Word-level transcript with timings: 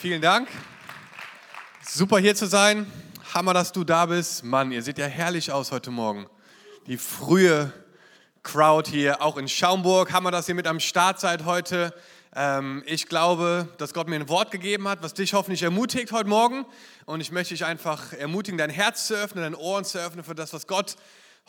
Vielen 0.00 0.22
Dank. 0.22 0.48
Super 1.86 2.20
hier 2.20 2.34
zu 2.34 2.46
sein. 2.46 2.90
Hammer, 3.34 3.52
dass 3.52 3.70
du 3.70 3.84
da 3.84 4.06
bist. 4.06 4.42
Mann, 4.42 4.72
ihr 4.72 4.82
seht 4.82 4.96
ja 4.96 5.04
herrlich 5.04 5.52
aus 5.52 5.72
heute 5.72 5.90
Morgen. 5.90 6.26
Die 6.86 6.96
frühe 6.96 7.70
Crowd 8.42 8.90
hier, 8.90 9.20
auch 9.20 9.36
in 9.36 9.46
Schaumburg. 9.46 10.10
Hammer, 10.10 10.30
dass 10.30 10.48
ihr 10.48 10.54
mit 10.54 10.66
am 10.66 10.80
Start 10.80 11.20
seid 11.20 11.44
heute. 11.44 11.92
Ähm, 12.34 12.82
ich 12.86 13.08
glaube, 13.08 13.68
dass 13.76 13.92
Gott 13.92 14.08
mir 14.08 14.16
ein 14.16 14.30
Wort 14.30 14.50
gegeben 14.50 14.88
hat, 14.88 15.02
was 15.02 15.12
dich 15.12 15.34
hoffentlich 15.34 15.62
ermutigt 15.62 16.12
heute 16.12 16.30
Morgen. 16.30 16.64
Und 17.04 17.20
ich 17.20 17.30
möchte 17.30 17.52
dich 17.52 17.66
einfach 17.66 18.14
ermutigen, 18.14 18.56
dein 18.56 18.70
Herz 18.70 19.06
zu 19.06 19.12
öffnen, 19.12 19.44
deine 19.44 19.58
Ohren 19.58 19.84
zu 19.84 19.98
öffnen 19.98 20.24
für 20.24 20.34
das, 20.34 20.54
was 20.54 20.66
Gott 20.66 20.96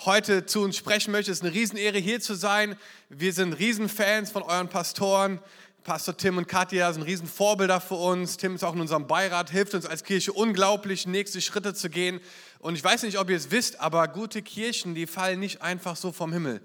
heute 0.05 0.45
zu 0.45 0.61
uns 0.61 0.75
sprechen 0.75 1.13
möchte. 1.13 1.31
Es 1.31 1.37
ist 1.37 1.43
eine 1.45 1.53
Riesenehre, 1.53 1.99
hier 1.99 2.19
zu 2.19 2.33
sein. 2.33 2.75
Wir 3.07 3.31
sind 3.31 3.53
Riesenfans 3.53 4.29
von 4.29 4.43
euren 4.43 4.67
Pastoren. 4.67 5.39
Pastor 5.83 6.15
Tim 6.15 6.37
und 6.37 6.47
Katja 6.47 6.93
sind 6.93 7.01
Riesenvorbilder 7.01 7.81
für 7.81 7.95
uns. 7.95 8.37
Tim 8.37 8.53
ist 8.53 8.63
auch 8.63 8.75
in 8.75 8.81
unserem 8.81 9.07
Beirat, 9.07 9.49
hilft 9.49 9.73
uns 9.73 9.87
als 9.87 10.03
Kirche 10.03 10.31
unglaublich, 10.31 11.07
nächste 11.07 11.41
Schritte 11.41 11.73
zu 11.73 11.89
gehen. 11.89 12.19
Und 12.59 12.75
ich 12.75 12.83
weiß 12.83 13.01
nicht, 13.01 13.17
ob 13.17 13.31
ihr 13.31 13.35
es 13.35 13.49
wisst, 13.49 13.79
aber 13.79 14.07
gute 14.07 14.43
Kirchen, 14.43 14.93
die 14.93 15.07
fallen 15.07 15.39
nicht 15.39 15.63
einfach 15.63 15.95
so 15.95 16.11
vom 16.11 16.31
Himmel. 16.33 16.61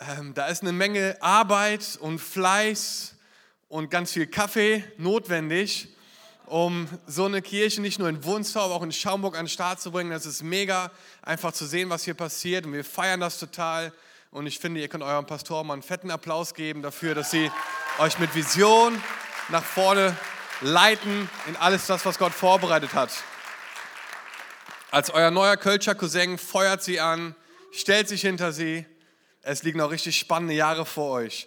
Ähm, 0.00 0.32
da 0.32 0.46
ist 0.46 0.62
eine 0.62 0.72
Menge 0.72 1.18
Arbeit 1.20 1.98
und 2.00 2.18
Fleiß 2.18 3.14
und 3.68 3.90
ganz 3.90 4.12
viel 4.12 4.26
Kaffee 4.26 4.82
notwendig, 4.96 5.88
um 6.46 6.88
so 7.06 7.26
eine 7.26 7.42
Kirche 7.42 7.82
nicht 7.82 7.98
nur 7.98 8.08
in 8.08 8.24
Wunstorf, 8.24 8.64
aber 8.64 8.74
auch 8.76 8.82
in 8.82 8.92
Schaumburg 8.92 9.34
an 9.34 9.44
den 9.44 9.50
Start 9.50 9.82
zu 9.82 9.92
bringen. 9.92 10.10
Das 10.10 10.24
ist 10.24 10.42
mega, 10.42 10.90
einfach 11.20 11.52
zu 11.52 11.66
sehen, 11.66 11.90
was 11.90 12.04
hier 12.04 12.14
passiert. 12.14 12.64
Und 12.64 12.72
wir 12.72 12.84
feiern 12.84 13.20
das 13.20 13.38
total. 13.38 13.92
Und 14.30 14.46
ich 14.46 14.58
finde, 14.58 14.80
ihr 14.80 14.88
könnt 14.88 15.04
eurem 15.04 15.26
Pastor 15.26 15.62
mal 15.62 15.74
einen 15.74 15.82
fetten 15.82 16.10
Applaus 16.10 16.54
geben 16.54 16.80
dafür, 16.80 17.14
dass 17.14 17.30
sie 17.30 17.50
euch 17.98 18.18
mit 18.18 18.34
Vision 18.34 19.00
nach 19.50 19.62
vorne 19.62 20.16
leiten 20.60 21.28
in 21.46 21.54
alles 21.56 21.86
das, 21.86 22.04
was 22.04 22.18
Gott 22.18 22.32
vorbereitet 22.32 22.92
hat. 22.92 23.10
Als 24.90 25.10
euer 25.10 25.30
neuer 25.30 25.56
Kölscher 25.56 25.94
Cousin 25.94 26.38
feuert 26.38 26.82
sie 26.82 26.98
an, 26.98 27.36
stellt 27.70 28.08
sich 28.08 28.22
hinter 28.22 28.52
sie. 28.52 28.84
Es 29.42 29.62
liegen 29.62 29.78
noch 29.78 29.90
richtig 29.90 30.16
spannende 30.16 30.54
Jahre 30.54 30.86
vor 30.86 31.10
euch. 31.10 31.46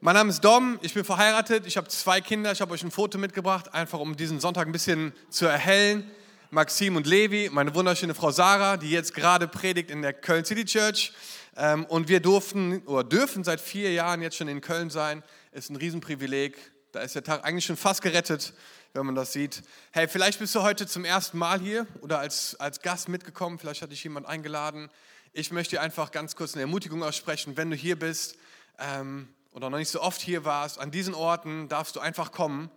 Mein 0.00 0.14
Name 0.14 0.30
ist 0.30 0.44
Dom, 0.44 0.78
ich 0.82 0.94
bin 0.94 1.04
verheiratet, 1.04 1.66
ich 1.66 1.76
habe 1.76 1.88
zwei 1.88 2.20
Kinder, 2.20 2.52
ich 2.52 2.60
habe 2.60 2.72
euch 2.72 2.84
ein 2.84 2.90
Foto 2.92 3.18
mitgebracht, 3.18 3.74
einfach 3.74 3.98
um 3.98 4.16
diesen 4.16 4.38
Sonntag 4.38 4.66
ein 4.66 4.72
bisschen 4.72 5.12
zu 5.28 5.46
erhellen. 5.46 6.08
Maxim 6.50 6.96
und 6.96 7.06
Levi, 7.06 7.48
meine 7.52 7.74
wunderschöne 7.74 8.14
Frau 8.14 8.30
Sarah, 8.30 8.76
die 8.76 8.90
jetzt 8.90 9.14
gerade 9.14 9.48
predigt 9.48 9.90
in 9.90 10.02
der 10.02 10.12
Köln 10.12 10.44
City 10.44 10.64
Church. 10.64 11.12
Ähm, 11.56 11.84
und 11.86 12.08
wir 12.08 12.20
durften 12.20 12.82
oder 12.86 13.04
dürfen 13.04 13.44
seit 13.44 13.60
vier 13.60 13.92
Jahren 13.92 14.22
jetzt 14.22 14.36
schon 14.36 14.48
in 14.48 14.60
Köln 14.60 14.90
sein. 14.90 15.22
Ist 15.52 15.68
ein 15.68 15.74
Riesenprivileg. 15.74 16.56
Da 16.92 17.00
ist 17.00 17.16
der 17.16 17.24
Tag 17.24 17.44
eigentlich 17.44 17.64
schon 17.64 17.76
fast 17.76 18.02
gerettet, 18.02 18.52
wenn 18.94 19.04
man 19.04 19.16
das 19.16 19.32
sieht. 19.32 19.64
Hey, 19.90 20.06
vielleicht 20.06 20.38
bist 20.38 20.54
du 20.54 20.62
heute 20.62 20.86
zum 20.86 21.04
ersten 21.04 21.38
Mal 21.38 21.58
hier 21.58 21.88
oder 22.02 22.20
als, 22.20 22.54
als 22.60 22.82
Gast 22.82 23.08
mitgekommen. 23.08 23.58
Vielleicht 23.58 23.82
hat 23.82 23.90
dich 23.90 24.04
jemand 24.04 24.26
eingeladen. 24.26 24.90
Ich 25.32 25.50
möchte 25.50 25.74
dir 25.74 25.82
einfach 25.82 26.12
ganz 26.12 26.36
kurz 26.36 26.52
eine 26.54 26.62
Ermutigung 26.62 27.02
aussprechen, 27.02 27.56
wenn 27.56 27.68
du 27.68 27.74
hier 27.74 27.98
bist 27.98 28.36
ähm, 28.78 29.28
oder 29.50 29.70
noch 29.70 29.78
nicht 29.78 29.88
so 29.88 30.00
oft 30.00 30.20
hier 30.20 30.44
warst. 30.44 30.78
An 30.78 30.92
diesen 30.92 31.14
Orten 31.14 31.68
darfst 31.68 31.96
du 31.96 32.00
einfach 32.00 32.30
kommen 32.30 32.70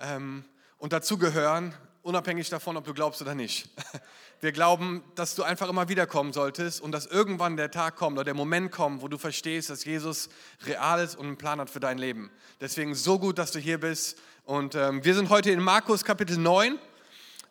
ähm, 0.00 0.44
und 0.78 0.92
dazugehören, 0.92 1.74
unabhängig 2.06 2.48
davon, 2.48 2.76
ob 2.76 2.84
du 2.84 2.94
glaubst 2.94 3.20
oder 3.20 3.34
nicht. 3.34 3.68
Wir 4.40 4.52
glauben, 4.52 5.02
dass 5.16 5.34
du 5.34 5.42
einfach 5.42 5.68
immer 5.68 5.88
wiederkommen 5.88 6.32
solltest 6.32 6.80
und 6.80 6.92
dass 6.92 7.06
irgendwann 7.06 7.56
der 7.56 7.70
Tag 7.70 7.96
kommt 7.96 8.16
oder 8.16 8.24
der 8.24 8.34
Moment 8.34 8.70
kommt, 8.70 9.02
wo 9.02 9.08
du 9.08 9.18
verstehst, 9.18 9.70
dass 9.70 9.84
Jesus 9.84 10.28
real 10.66 11.02
ist 11.02 11.16
und 11.16 11.26
einen 11.26 11.36
Plan 11.36 11.58
hat 11.58 11.68
für 11.68 11.80
dein 11.80 11.98
Leben. 11.98 12.30
Deswegen 12.60 12.94
so 12.94 13.18
gut, 13.18 13.38
dass 13.38 13.50
du 13.50 13.58
hier 13.58 13.80
bist. 13.80 14.18
Und 14.44 14.74
ähm, 14.76 15.04
wir 15.04 15.14
sind 15.14 15.30
heute 15.30 15.50
in 15.50 15.60
Markus 15.60 16.04
Kapitel 16.04 16.38
9, 16.38 16.78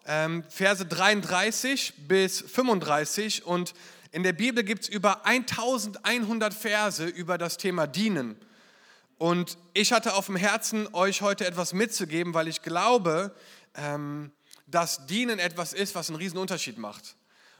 ähm, 0.07 0.43
Verse 0.47 0.85
33 0.85 2.07
bis 2.07 2.39
35. 2.41 3.45
Und 3.45 3.73
in 4.11 4.23
der 4.23 4.33
Bibel 4.33 4.63
gibt 4.63 4.83
es 4.83 4.89
über 4.89 5.25
1100 5.25 6.53
Verse 6.53 7.05
über 7.05 7.37
das 7.37 7.57
Thema 7.57 7.87
Dienen. 7.87 8.37
Und 9.17 9.57
ich 9.73 9.91
hatte 9.91 10.13
auf 10.13 10.27
dem 10.27 10.37
Herzen, 10.37 10.87
euch 10.93 11.21
heute 11.21 11.45
etwas 11.45 11.73
mitzugeben, 11.73 12.33
weil 12.33 12.47
ich 12.47 12.61
glaube, 12.61 13.35
ähm, 13.77 14.31
dass 14.67 15.05
Dienen 15.05 15.39
etwas 15.39 15.73
ist, 15.73 15.95
was 15.95 16.09
einen 16.09 16.17
riesen 16.17 16.37
Unterschied 16.37 16.77
macht. 16.77 17.15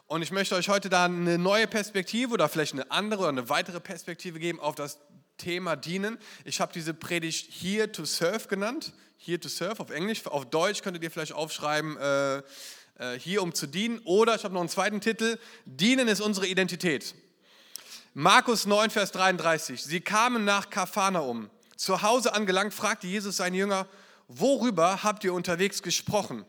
Und 0.08 0.22
ich 0.22 0.32
möchte 0.32 0.56
euch 0.56 0.70
heute 0.70 0.90
da 0.90 1.06
eine 1.06 1.38
neue 1.38 1.68
Perspektive 1.68 2.34
oder 2.34 2.48
vielleicht 2.48 2.74
eine 2.74 2.92
andere 2.92 3.22
oder 3.22 3.30
eine 3.30 3.50
weitere 3.50 3.80
Perspektive 3.80 4.40
geben 4.40 4.60
auf 4.60 4.76
das 4.76 5.00
Thema 5.38 5.76
Dienen. 5.76 6.18
Ich 6.44 6.62
habe 6.62 6.72
diese 6.74 6.94
Predigt 6.94 7.52
Here 7.52 7.92
to 7.92 8.06
Serve 8.06 8.48
genannt. 8.48 8.94
Here 9.18 9.40
to 9.40 9.50
Serve 9.50 9.80
auf 9.82 9.90
Englisch. 9.90 10.26
Auf 10.28 10.46
Deutsch 10.46 10.82
könntet 10.82 11.04
ihr 11.04 11.10
vielleicht 11.10 11.34
aufschreiben, 11.34 11.98
äh, 11.98 12.38
äh, 12.38 13.20
hier 13.20 13.42
um 13.42 13.54
zu 13.54 13.66
dienen. 13.68 14.00
Oder 14.06 14.36
ich 14.36 14.44
habe 14.44 14.54
noch 14.54 14.62
einen 14.62 14.70
zweiten 14.70 15.02
Titel, 15.02 15.40
Dienen 15.66 16.08
ist 16.08 16.22
unsere 16.22 16.48
Identität. 16.48 17.16
Markus 18.14 18.66
9, 18.66 18.92
Vers 18.92 19.12
33. 19.12 19.84
Sie 19.84 20.02
kamen 20.02 20.46
nach 20.46 20.70
Kapharnaum. 20.70 21.50
Zu 21.76 22.02
Hause 22.02 22.34
angelangt, 22.34 22.74
fragte 22.74 23.08
Jesus 23.08 23.38
seine 23.38 23.58
Jünger, 23.58 23.88
worüber 24.28 25.04
habt 25.04 25.24
ihr 25.24 25.34
unterwegs 25.34 25.82
gesprochen? 25.82 26.46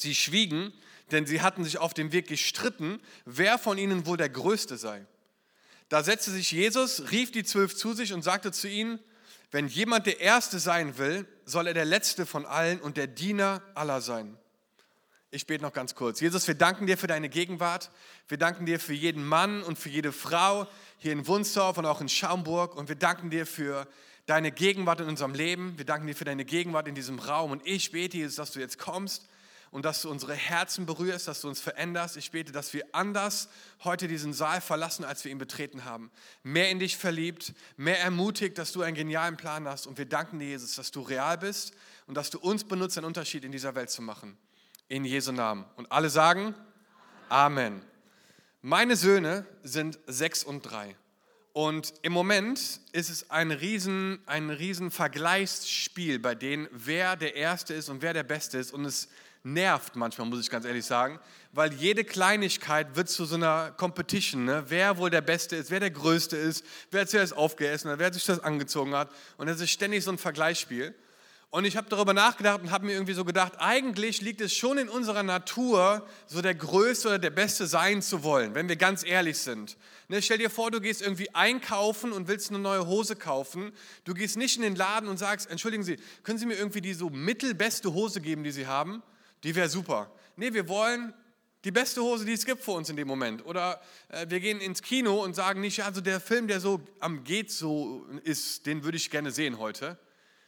Sie 0.00 0.14
schwiegen, 0.14 0.72
denn 1.10 1.26
sie 1.26 1.40
hatten 1.42 1.64
sich 1.64 1.78
auf 1.78 1.94
dem 1.94 2.12
Weg 2.12 2.28
gestritten, 2.28 3.00
wer 3.24 3.58
von 3.58 3.78
ihnen 3.78 4.06
wohl 4.06 4.16
der 4.16 4.28
Größte 4.28 4.76
sei. 4.76 5.04
Da 5.88 6.04
setzte 6.04 6.30
sich 6.30 6.52
Jesus, 6.52 7.10
rief 7.10 7.32
die 7.32 7.44
Zwölf 7.44 7.74
zu 7.74 7.92
sich 7.92 8.12
und 8.12 8.22
sagte 8.22 8.52
zu 8.52 8.68
ihnen, 8.68 9.00
wenn 9.50 9.66
jemand 9.66 10.06
der 10.06 10.20
Erste 10.20 10.60
sein 10.60 10.96
will, 10.98 11.26
soll 11.44 11.66
er 11.66 11.74
der 11.74 11.84
Letzte 11.84 12.24
von 12.24 12.46
allen 12.46 12.80
und 12.80 12.96
der 12.96 13.08
Diener 13.08 13.62
aller 13.74 14.00
sein. 14.00 14.36
Ich 15.32 15.46
bete 15.46 15.62
noch 15.62 15.72
ganz 15.72 15.94
kurz. 15.96 16.20
Jesus, 16.20 16.46
wir 16.46 16.54
danken 16.54 16.86
dir 16.86 16.96
für 16.96 17.06
deine 17.06 17.28
Gegenwart. 17.28 17.90
Wir 18.28 18.38
danken 18.38 18.66
dir 18.66 18.78
für 18.78 18.94
jeden 18.94 19.24
Mann 19.24 19.62
und 19.62 19.78
für 19.78 19.88
jede 19.88 20.12
Frau 20.12 20.68
hier 20.98 21.12
in 21.12 21.26
Wunsdorf 21.26 21.78
und 21.78 21.86
auch 21.86 22.00
in 22.00 22.08
Schaumburg. 22.08 22.76
Und 22.76 22.88
wir 22.88 22.96
danken 22.96 23.30
dir 23.30 23.46
für 23.46 23.86
deine 24.26 24.52
Gegenwart 24.52 25.00
in 25.00 25.08
unserem 25.08 25.34
Leben. 25.34 25.76
Wir 25.76 25.84
danken 25.84 26.06
dir 26.06 26.14
für 26.14 26.24
deine 26.24 26.44
Gegenwart 26.44 26.86
in 26.88 26.94
diesem 26.94 27.18
Raum. 27.18 27.50
Und 27.50 27.66
ich 27.66 27.90
bete, 27.90 28.16
Jesus, 28.16 28.36
dass 28.36 28.52
du 28.52 28.60
jetzt 28.60 28.78
kommst 28.78 29.28
und 29.70 29.84
dass 29.84 30.02
du 30.02 30.10
unsere 30.10 30.34
Herzen 30.34 30.84
berührst, 30.84 31.28
dass 31.28 31.40
du 31.40 31.48
uns 31.48 31.60
veränderst. 31.60 32.16
Ich 32.16 32.32
bete, 32.32 32.50
dass 32.50 32.72
wir 32.72 32.84
anders 32.92 33.48
heute 33.84 34.08
diesen 34.08 34.32
Saal 34.32 34.60
verlassen, 34.60 35.04
als 35.04 35.24
wir 35.24 35.30
ihn 35.30 35.38
betreten 35.38 35.84
haben. 35.84 36.10
Mehr 36.42 36.70
in 36.70 36.80
dich 36.80 36.96
verliebt, 36.96 37.54
mehr 37.76 38.00
ermutigt, 38.00 38.58
dass 38.58 38.72
du 38.72 38.82
einen 38.82 38.96
genialen 38.96 39.36
Plan 39.36 39.68
hast. 39.68 39.86
Und 39.86 39.96
wir 39.96 40.06
danken 40.06 40.40
dir, 40.40 40.48
Jesus, 40.48 40.74
dass 40.74 40.90
du 40.90 41.02
real 41.02 41.38
bist 41.38 41.72
und 42.06 42.16
dass 42.16 42.30
du 42.30 42.38
uns 42.40 42.64
benutzt, 42.64 42.98
einen 42.98 43.06
Unterschied 43.06 43.44
in 43.44 43.52
dieser 43.52 43.74
Welt 43.76 43.90
zu 43.90 44.02
machen. 44.02 44.36
In 44.88 45.04
Jesu 45.04 45.30
Namen. 45.30 45.64
Und 45.76 45.92
alle 45.92 46.10
sagen 46.10 46.54
Amen. 47.28 47.80
Meine 48.62 48.96
Söhne 48.96 49.46
sind 49.62 50.00
sechs 50.08 50.42
und 50.42 50.62
drei. 50.62 50.96
Und 51.52 51.94
im 52.02 52.12
Moment 52.12 52.80
ist 52.92 53.08
es 53.08 53.30
ein 53.30 53.52
riesen, 53.52 54.20
ein 54.26 54.50
riesen 54.50 54.90
Vergleichsspiel 54.90 56.18
bei 56.18 56.34
denen, 56.34 56.68
wer 56.72 57.14
der 57.14 57.36
Erste 57.36 57.72
ist 57.74 57.88
und 57.88 58.02
wer 58.02 58.12
der 58.12 58.24
Beste 58.24 58.58
ist. 58.58 58.72
Und 58.72 58.84
es 58.84 59.08
nervt 59.42 59.96
manchmal, 59.96 60.26
muss 60.28 60.40
ich 60.40 60.50
ganz 60.50 60.64
ehrlich 60.64 60.84
sagen, 60.84 61.18
weil 61.52 61.72
jede 61.72 62.04
Kleinigkeit 62.04 62.94
wird 62.96 63.08
zu 63.08 63.24
so 63.24 63.36
einer 63.36 63.72
Competition, 63.72 64.44
ne? 64.44 64.64
wer 64.68 64.98
wohl 64.98 65.10
der 65.10 65.22
Beste 65.22 65.56
ist, 65.56 65.70
wer 65.70 65.80
der 65.80 65.90
Größte 65.90 66.36
ist, 66.36 66.64
wer 66.90 67.06
zuerst 67.06 67.36
aufgegessen 67.36 67.90
hat, 67.90 67.98
wer 67.98 68.12
sich 68.12 68.24
das 68.24 68.40
angezogen 68.40 68.94
hat. 68.94 69.10
Und 69.38 69.48
es 69.48 69.60
ist 69.60 69.70
ständig 69.70 70.04
so 70.04 70.12
ein 70.12 70.18
Vergleichsspiel. 70.18 70.94
Und 71.52 71.64
ich 71.64 71.76
habe 71.76 71.88
darüber 71.88 72.14
nachgedacht 72.14 72.60
und 72.60 72.70
habe 72.70 72.86
mir 72.86 72.92
irgendwie 72.92 73.14
so 73.14 73.24
gedacht, 73.24 73.54
eigentlich 73.58 74.20
liegt 74.20 74.40
es 74.40 74.54
schon 74.54 74.78
in 74.78 74.88
unserer 74.88 75.24
Natur, 75.24 76.06
so 76.28 76.40
der 76.42 76.54
Größte 76.54 77.08
oder 77.08 77.18
der 77.18 77.30
Beste 77.30 77.66
sein 77.66 78.02
zu 78.02 78.22
wollen, 78.22 78.54
wenn 78.54 78.68
wir 78.68 78.76
ganz 78.76 79.04
ehrlich 79.04 79.36
sind. 79.36 79.76
Ne, 80.06 80.22
stell 80.22 80.38
dir 80.38 80.48
vor, 80.48 80.70
du 80.70 80.80
gehst 80.80 81.02
irgendwie 81.02 81.34
einkaufen 81.34 82.12
und 82.12 82.28
willst 82.28 82.50
eine 82.50 82.60
neue 82.60 82.86
Hose 82.86 83.16
kaufen. 83.16 83.72
Du 84.04 84.14
gehst 84.14 84.36
nicht 84.36 84.56
in 84.58 84.62
den 84.62 84.76
Laden 84.76 85.08
und 85.08 85.18
sagst, 85.18 85.50
entschuldigen 85.50 85.82
Sie, 85.82 85.96
können 86.22 86.38
Sie 86.38 86.46
mir 86.46 86.54
irgendwie 86.54 86.82
die 86.82 86.94
so 86.94 87.10
mittelbeste 87.10 87.92
Hose 87.92 88.20
geben, 88.20 88.44
die 88.44 88.52
Sie 88.52 88.68
haben? 88.68 89.02
Die 89.44 89.54
wäre 89.54 89.68
super. 89.68 90.10
Nee, 90.36 90.52
wir 90.52 90.68
wollen 90.68 91.14
die 91.64 91.70
beste 91.70 92.00
Hose, 92.00 92.24
die 92.24 92.32
es 92.32 92.46
gibt 92.46 92.62
für 92.62 92.72
uns 92.72 92.88
in 92.88 92.96
dem 92.96 93.06
Moment. 93.06 93.44
Oder 93.44 93.80
äh, 94.08 94.26
wir 94.28 94.40
gehen 94.40 94.60
ins 94.60 94.82
Kino 94.82 95.22
und 95.22 95.34
sagen 95.34 95.60
nicht, 95.60 95.84
also 95.84 96.00
der 96.00 96.20
Film, 96.20 96.48
der 96.48 96.60
so 96.60 96.80
am 97.00 97.24
geht 97.24 97.50
so 97.50 98.06
ist, 98.24 98.66
den 98.66 98.82
würde 98.84 98.96
ich 98.96 99.10
gerne 99.10 99.30
sehen 99.30 99.58
heute. 99.58 99.98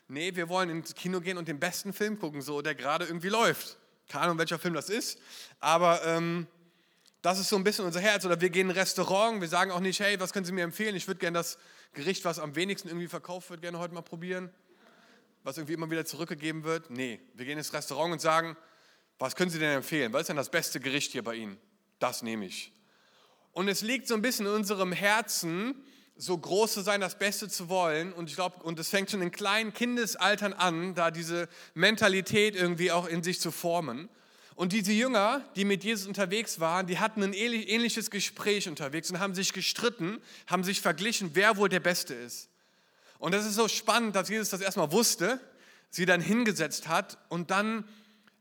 Nee, 0.09 0.35
wir 0.35 0.49
wollen 0.49 0.71
ins 0.71 0.95
Kino 0.95 1.21
gehen 1.21 1.39
und 1.39 1.49
den 1.49 1.59
besten 1.59 1.93
Film 1.93 2.19
gucken, 2.19 2.43
so 2.43 2.63
der 2.63 2.75
gerade 2.75 3.05
irgendwie 3.05 3.29
läuft. 3.29 3.79
Keine 4.09 4.25
Ahnung, 4.25 4.39
welcher 4.39 4.59
Film 4.59 4.75
das 4.75 4.91
ist, 4.91 5.19
aber 5.61 6.05
ähm, 6.05 6.47
das 7.23 7.39
ist 7.39 7.49
so 7.49 7.57
ein 7.57 7.65
bisschen 7.65 7.85
unser 7.85 8.01
Herz. 8.01 8.25
Oder 8.27 8.41
wir 8.41 8.51
gehen 8.51 8.69
in 8.69 8.73
ein 8.73 8.79
Restaurant, 8.79 9.41
wir 9.41 9.49
sagen 9.49 9.71
auch 9.71 9.81
nicht, 9.81 10.01
hey, 10.01 10.19
was 10.19 10.33
können 10.33 10.45
Sie 10.45 10.53
mir 10.53 10.65
empfehlen? 10.65 10.97
Ich 10.97 11.07
würde 11.07 11.21
gerne 11.21 11.39
das 11.39 11.57
Gericht, 11.95 12.25
was 12.25 12.39
am 12.39 12.57
wenigsten 12.57 12.89
irgendwie 12.89 13.09
verkauft 13.09 13.49
wird, 13.51 13.63
gerne 13.63 13.79
heute 13.79 13.95
mal 13.95 14.03
probieren. 14.03 14.51
Was 15.45 15.57
irgendwie 15.57 15.75
immer 15.75 15.91
wieder 15.91 16.05
zurückgegeben 16.05 16.65
wird. 16.65 16.91
Nee, 16.91 17.21
wir 17.35 17.45
gehen 17.45 17.59
ins 17.59 17.73
Restaurant 17.73 18.13
und 18.13 18.21
sagen, 18.21 18.57
was 19.23 19.37
können 19.37 19.51
Sie 19.51 19.59
denn 19.61 19.77
empfehlen? 19.77 20.13
Was 20.13 20.23
ist 20.23 20.29
denn 20.29 20.37
das 20.37 20.51
beste 20.51 20.81
Gericht 20.81 21.13
hier 21.13 21.23
bei 21.23 21.37
Ihnen? 21.37 21.57
Das 22.01 22.23
nehme 22.23 22.45
ich. 22.45 22.73
Und 23.53 23.69
es 23.69 23.83
liegt 23.83 24.09
so 24.09 24.15
ein 24.15 24.23
bisschen 24.23 24.47
in 24.47 24.53
unserem 24.53 24.93
Herzen, 24.93 25.77
so 26.17 26.37
groß 26.37 26.73
zu 26.73 26.81
sein, 26.81 27.01
das 27.01 27.19
Beste 27.19 27.49
zu 27.49 27.69
wollen. 27.69 28.13
Und 28.13 28.29
ich 28.29 28.35
glaube, 28.35 28.63
und 28.65 28.79
es 28.79 28.89
fängt 28.89 29.11
schon 29.11 29.23
in 29.23 29.31
kleinen 29.31 29.73
Kindesaltern 29.73 30.53
an, 30.53 30.95
da 30.95 31.11
diese 31.11 31.49
Mentalität 31.75 32.57
irgendwie 32.57 32.91
auch 32.91 33.07
in 33.07 33.23
sich 33.23 33.41
zu 33.41 33.53
formen. 33.53 34.09
Und 34.57 34.73
diese 34.73 34.93
Jünger, 34.93 35.43
die 35.57 35.65
mit 35.65 35.85
Jesus 35.85 36.07
unterwegs 36.07 36.61
waren, 36.61 36.87
die 36.87 36.99
hatten 36.99 37.23
ein 37.23 37.33
ähnliches 37.33 38.11
Gespräch 38.11 38.69
unterwegs 38.69 39.11
und 39.11 39.21
haben 39.21 39.35
sich 39.35 39.53
gestritten, 39.53 40.21
haben 40.47 40.65
sich 40.65 40.81
verglichen, 40.81 41.31
wer 41.35 41.57
wohl 41.57 41.69
der 41.69 41.81
Beste 41.81 42.15
ist. 42.15 42.49
Und 43.19 43.33
das 43.33 43.47
ist 43.47 43.55
so 43.55 43.69
spannend, 43.69 44.17
dass 44.17 44.29
Jesus 44.29 44.51
das 44.51 44.61
erstmal 44.61 44.91
wusste, 44.91 45.41
sie 45.91 46.07
dann 46.07 46.21
hingesetzt 46.21 46.89
hat 46.89 47.19
und 47.29 47.51
dann 47.51 47.85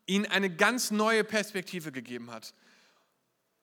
ihnen 0.05 0.25
eine 0.25 0.49
ganz 0.49 0.91
neue 0.91 1.23
Perspektive 1.23 1.91
gegeben 1.91 2.31
hat. 2.31 2.53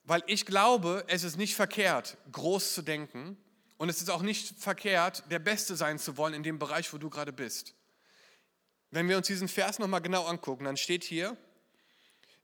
Weil 0.05 0.23
ich 0.27 0.47
glaube, 0.47 1.05
es 1.09 1.25
ist 1.25 1.37
nicht 1.37 1.55
verkehrt, 1.55 2.17
groß 2.33 2.75
zu 2.75 2.83
denken 2.83 3.37
und 3.77 3.89
es 3.89 4.01
ist 4.01 4.11
auch 4.11 4.23
nicht 4.23 4.59
verkehrt, 4.59 5.25
der 5.31 5.39
Beste 5.39 5.77
sein 5.77 5.99
zu 5.99 6.17
wollen 6.17 6.35
in 6.35 6.43
dem 6.43 6.59
Bereich, 6.59 6.93
wo 6.93 6.99
du 6.99 7.11
gerade 7.11 7.33
bist. 7.33 7.75
Wenn 8.91 9.09
wir 9.09 9.19
uns 9.19 9.27
diesen 9.27 9.49
Vers 9.49 9.79
nochmal 9.79 10.01
genau 10.01 10.25
angucken, 10.25 10.65
dann 10.65 10.77
steht 10.77 11.05
hier, 11.05 11.37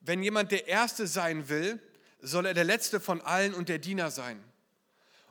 wenn 0.00 0.22
jemand 0.22 0.52
der 0.52 0.68
Erste 0.68 1.06
sein 1.06 1.48
will, 1.48 1.80
soll 2.20 2.46
er 2.46 2.54
der 2.54 2.64
Letzte 2.64 3.00
von 3.00 3.22
allen 3.22 3.54
und 3.54 3.68
der 3.68 3.78
Diener 3.78 4.10
sein. 4.10 4.42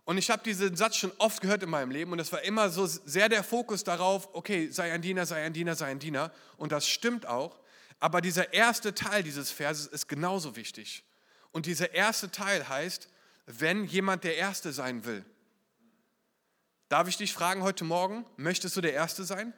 Und 0.05 0.17
ich 0.17 0.29
habe 0.29 0.43
diesen 0.43 0.75
Satz 0.75 0.97
schon 0.97 1.13
oft 1.17 1.41
gehört 1.41 1.63
in 1.63 1.69
meinem 1.69 1.91
Leben 1.91 2.11
und 2.11 2.19
es 2.19 2.31
war 2.31 2.41
immer 2.41 2.69
so 2.69 2.85
sehr 2.85 3.29
der 3.29 3.43
Fokus 3.43 3.83
darauf, 3.83 4.29
okay, 4.33 4.69
sei 4.69 4.91
ein 4.91 5.01
Diener, 5.01 5.25
sei 5.25 5.43
ein 5.43 5.53
Diener, 5.53 5.75
sei 5.75 5.87
ein 5.87 5.99
Diener. 5.99 6.31
Und 6.57 6.71
das 6.71 6.87
stimmt 6.87 7.25
auch. 7.25 7.59
Aber 8.03 8.19
dieser 8.19 8.51
erste 8.51 8.93
Teil 8.93 9.23
dieses 9.23 9.49
Verses 9.49 9.87
ist 9.87 10.09
genauso 10.09 10.57
wichtig. 10.57 11.05
Und 11.53 11.67
dieser 11.67 11.93
erste 11.93 12.29
Teil 12.29 12.67
heißt, 12.67 13.07
wenn 13.45 13.85
jemand 13.85 14.25
der 14.25 14.35
Erste 14.35 14.73
sein 14.73 15.05
will. 15.05 15.23
Darf 16.89 17.07
ich 17.07 17.15
dich 17.15 17.31
fragen 17.31 17.63
heute 17.63 17.85
Morgen, 17.85 18.25
möchtest 18.35 18.75
du 18.75 18.81
der 18.81 18.91
Erste 18.91 19.23
sein? 19.23 19.53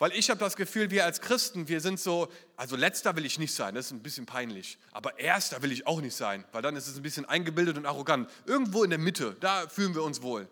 Weil 0.00 0.10
ich 0.10 0.28
habe 0.28 0.40
das 0.40 0.56
Gefühl, 0.56 0.90
wir 0.90 1.04
als 1.04 1.20
Christen, 1.20 1.68
wir 1.68 1.80
sind 1.80 2.00
so, 2.00 2.32
also 2.56 2.74
letzter 2.74 3.14
will 3.14 3.26
ich 3.26 3.38
nicht 3.38 3.54
sein, 3.54 3.76
das 3.76 3.86
ist 3.86 3.92
ein 3.92 4.02
bisschen 4.02 4.26
peinlich, 4.26 4.76
aber 4.90 5.20
erster 5.20 5.62
will 5.62 5.70
ich 5.70 5.86
auch 5.86 6.00
nicht 6.00 6.16
sein, 6.16 6.44
weil 6.50 6.62
dann 6.62 6.74
ist 6.74 6.88
es 6.88 6.96
ein 6.96 7.02
bisschen 7.02 7.26
eingebildet 7.26 7.76
und 7.76 7.86
arrogant. 7.86 8.28
Irgendwo 8.44 8.82
in 8.82 8.90
der 8.90 8.98
Mitte, 8.98 9.36
da 9.38 9.68
fühlen 9.68 9.94
wir 9.94 10.02
uns 10.02 10.20
wohl. 10.20 10.48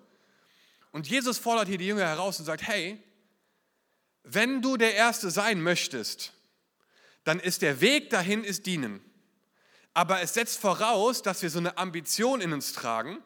Und 0.93 1.09
Jesus 1.09 1.39
fordert 1.39 1.67
hier 1.67 1.79
die 1.79 1.89
Jünger 1.89 2.07
heraus 2.07 2.39
und 2.39 2.45
sagt, 2.45 2.63
hey, 2.63 3.03
wenn 4.23 4.63
du 4.63 4.77
der 4.77 4.95
Erste 4.95 5.33
sein 5.33 5.61
möchtest, 5.61 6.33
dann 7.27 7.41
ist 7.41 7.63
der 7.63 7.81
Weg 7.81 8.11
dahin 8.11 8.45
ist 8.45 8.67
dienen. 8.67 9.01
Aber 9.95 10.21
es 10.21 10.35
setzt 10.35 10.61
voraus, 10.61 11.23
dass 11.23 11.43
wir 11.43 11.51
so 11.51 11.59
eine 11.59 11.77
Ambition 11.77 12.41
in 12.41 12.53
uns 12.53 12.73
tragen, 12.73 13.19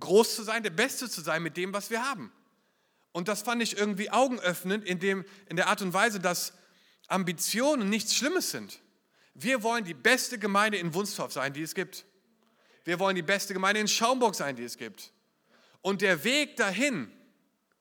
groß 0.00 0.34
zu 0.34 0.42
sein, 0.42 0.64
der 0.64 0.70
Beste 0.70 1.08
zu 1.08 1.20
sein 1.20 1.44
mit 1.44 1.56
dem, 1.56 1.72
was 1.72 1.88
wir 1.88 2.04
haben. 2.04 2.32
Und 3.12 3.28
das 3.28 3.42
fand 3.42 3.62
ich 3.62 3.78
irgendwie 3.78 4.10
augenöffnend 4.10 4.84
in, 4.84 4.98
dem, 4.98 5.24
in 5.48 5.54
der 5.54 5.68
Art 5.68 5.82
und 5.82 5.92
Weise, 5.92 6.18
dass 6.18 6.52
Ambitionen 7.06 7.88
nichts 7.88 8.16
Schlimmes 8.16 8.50
sind. 8.50 8.80
Wir 9.34 9.62
wollen 9.62 9.84
die 9.84 9.94
beste 9.94 10.40
Gemeinde 10.40 10.78
in 10.78 10.92
Wunstorf 10.92 11.32
sein, 11.32 11.52
die 11.52 11.62
es 11.62 11.76
gibt. 11.76 12.06
Wir 12.82 12.98
wollen 12.98 13.14
die 13.14 13.22
beste 13.22 13.54
Gemeinde 13.54 13.80
in 13.80 13.86
Schaumburg 13.86 14.34
sein, 14.34 14.56
die 14.56 14.64
es 14.64 14.78
gibt. 14.78 15.12
Und 15.80 16.02
der 16.02 16.24
Weg 16.24 16.56
dahin 16.56 17.12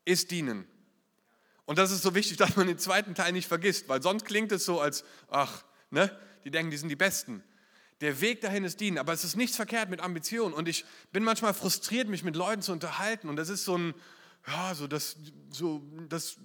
ist 0.06 0.30
dienen. 0.30 0.68
Und 1.68 1.78
das 1.78 1.92
ist 1.92 2.02
so 2.02 2.16
wichtig, 2.16 2.38
dass 2.38 2.56
man 2.56 2.66
den 2.66 2.80
zweiten 2.80 3.14
Teil 3.14 3.34
nicht 3.34 3.48
vergisst, 3.48 3.90
weil 3.90 4.02
sonst 4.02 4.24
klingt 4.24 4.54
es 4.54 4.64
so, 4.64 4.80
als, 4.80 5.04
ach, 5.28 5.66
ne, 5.92 6.18
die 6.46 6.50
denken, 6.50 6.72
die 6.72 6.78
sind 6.78 6.88
die 6.88 6.96
Besten. 6.96 7.44
Der 8.00 8.22
Weg 8.22 8.40
dahin 8.40 8.64
ist 8.64 8.80
dienen, 8.80 8.98
aber 8.98 9.12
es 9.12 9.26
ist 9.26 9.36
nichts 9.36 9.58
verkehrt 9.58 9.90
mit 9.90 10.00
Ambitionen. 10.00 10.54
Und 10.54 10.70
ich 10.70 10.86
bin 11.12 11.24
manchmal 11.24 11.54
frustriert, 11.54 12.08
mich 12.08 12.24
mit 12.24 12.38
Leuten 12.38 12.62
zu 12.62 12.72
unterhalten. 12.72 13.28
Und 13.28 13.36
das 13.36 13.50
ist 13.50 13.66
so 13.66 13.78
ein, 13.78 13.94
ja, 14.48 14.74
so 14.76 14.88
das, 14.88 15.18
so 15.50 15.84
das 16.08 16.38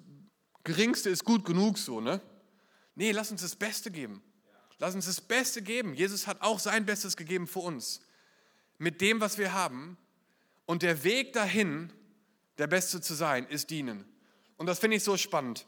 Geringste 0.64 1.08
ist 1.08 1.24
gut 1.24 1.44
genug 1.44 1.78
so, 1.78 2.00
ne? 2.00 2.20
Nee, 2.96 3.12
lass 3.12 3.30
uns 3.30 3.42
das 3.42 3.54
Beste 3.54 3.92
geben. 3.92 4.22
Lass 4.78 4.96
uns 4.96 5.06
das 5.06 5.20
Beste 5.20 5.62
geben. 5.62 5.94
Jesus 5.94 6.26
hat 6.26 6.42
auch 6.42 6.58
sein 6.58 6.84
Bestes 6.84 7.16
gegeben 7.16 7.46
für 7.46 7.60
uns. 7.60 8.00
Mit 8.78 9.00
dem, 9.00 9.20
was 9.20 9.38
wir 9.38 9.52
haben. 9.52 9.96
Und 10.66 10.82
der 10.82 11.04
Weg 11.04 11.32
dahin, 11.32 11.92
der 12.58 12.66
Beste 12.66 13.00
zu 13.00 13.14
sein, 13.14 13.46
ist 13.46 13.70
dienen. 13.70 14.11
Und 14.62 14.66
das 14.66 14.78
finde 14.78 14.96
ich 14.96 15.02
so 15.02 15.16
spannend. 15.16 15.66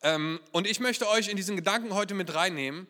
Ähm, 0.00 0.38
und 0.52 0.64
ich 0.64 0.78
möchte 0.78 1.08
euch 1.08 1.26
in 1.26 1.36
diesen 1.36 1.56
Gedanken 1.56 1.92
heute 1.92 2.14
mit 2.14 2.32
reinnehmen, 2.32 2.86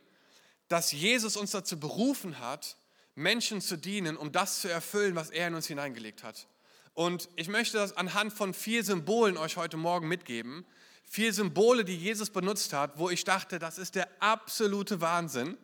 dass 0.69 0.93
Jesus 0.93 1.39
uns 1.39 1.53
dazu 1.53 1.81
berufen 1.81 2.39
hat, 2.39 2.77
Menschen 3.15 3.63
zu 3.63 3.79
dienen, 3.79 4.15
um 4.15 4.31
das 4.31 4.61
zu 4.61 4.69
erfüllen, 4.69 5.17
was 5.17 5.31
er 5.31 5.49
in 5.49 5.55
uns 5.55 5.69
hineingelegt 5.69 6.23
hat. 6.23 6.49
Und 6.93 7.31
ich 7.37 7.49
möchte 7.49 7.79
das 7.79 7.97
anhand 7.97 8.35
von 8.35 8.53
vier 8.53 8.85
Symbolen 8.85 9.39
euch 9.39 9.57
heute 9.57 9.79
Morgen 9.79 10.07
mitgeben. 10.07 10.67
Vier 11.03 11.33
Symbole, 11.33 11.87
die 11.87 11.97
Jesus 11.97 12.29
benutzt 12.29 12.75
hat, 12.75 12.99
wo 12.99 13.09
ich 13.09 13.25
dachte, 13.25 13.59
das 13.59 13.79
ist 13.79 13.95
der 13.95 14.07
absolute 14.21 15.01
Wahnsinn, 15.01 15.57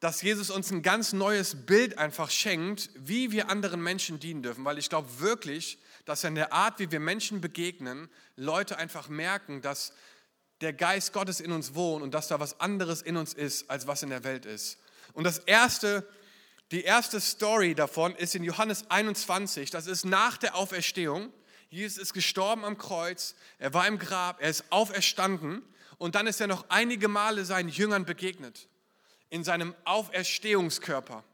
dass 0.00 0.22
Jesus 0.22 0.48
uns 0.48 0.70
ein 0.70 0.80
ganz 0.80 1.12
neues 1.12 1.66
Bild 1.66 1.98
einfach 1.98 2.30
schenkt, 2.30 2.88
wie 2.94 3.32
wir 3.32 3.50
anderen 3.50 3.82
Menschen 3.82 4.18
dienen 4.18 4.42
dürfen. 4.42 4.64
Weil 4.64 4.78
ich 4.78 4.88
glaube 4.88 5.20
wirklich, 5.20 5.78
dass 6.04 6.24
in 6.24 6.34
der 6.34 6.52
Art, 6.52 6.78
wie 6.78 6.90
wir 6.90 7.00
Menschen 7.00 7.40
begegnen, 7.40 8.08
Leute 8.36 8.78
einfach 8.78 9.08
merken, 9.08 9.62
dass 9.62 9.92
der 10.60 10.72
Geist 10.72 11.12
Gottes 11.12 11.40
in 11.40 11.52
uns 11.52 11.74
wohnt 11.74 12.02
und 12.02 12.12
dass 12.12 12.28
da 12.28 12.40
was 12.40 12.60
anderes 12.60 13.02
in 13.02 13.16
uns 13.16 13.32
ist, 13.32 13.70
als 13.70 13.86
was 13.86 14.02
in 14.02 14.10
der 14.10 14.24
Welt 14.24 14.46
ist. 14.46 14.78
Und 15.12 15.24
das 15.24 15.38
Erste, 15.38 16.06
die 16.70 16.82
erste 16.82 17.20
Story 17.20 17.74
davon 17.74 18.14
ist 18.14 18.34
in 18.34 18.44
Johannes 18.44 18.90
21, 18.90 19.70
das 19.70 19.86
ist 19.86 20.04
nach 20.04 20.36
der 20.36 20.54
Auferstehung. 20.54 21.32
Jesus 21.70 21.98
ist 21.98 22.14
gestorben 22.14 22.64
am 22.64 22.78
Kreuz, 22.78 23.34
er 23.58 23.72
war 23.74 23.86
im 23.86 23.98
Grab, 23.98 24.42
er 24.42 24.50
ist 24.50 24.64
auferstanden 24.70 25.62
und 25.98 26.14
dann 26.14 26.26
ist 26.26 26.40
er 26.40 26.46
noch 26.46 26.66
einige 26.68 27.08
Male 27.08 27.44
seinen 27.44 27.68
Jüngern 27.68 28.04
begegnet 28.04 28.68
in 29.30 29.44
seinem 29.44 29.74
Auferstehungskörper. 29.84 31.24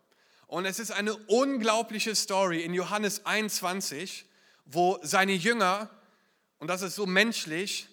Und 0.46 0.64
es 0.66 0.78
ist 0.78 0.92
eine 0.92 1.16
unglaubliche 1.16 2.14
Story 2.14 2.62
in 2.62 2.74
Johannes 2.74 3.26
21, 3.26 4.26
wo 4.66 4.98
seine 5.02 5.32
Jünger, 5.32 5.88
und 6.58 6.68
das 6.68 6.82
ist 6.82 6.96
so 6.96 7.06
menschlich, 7.06 7.88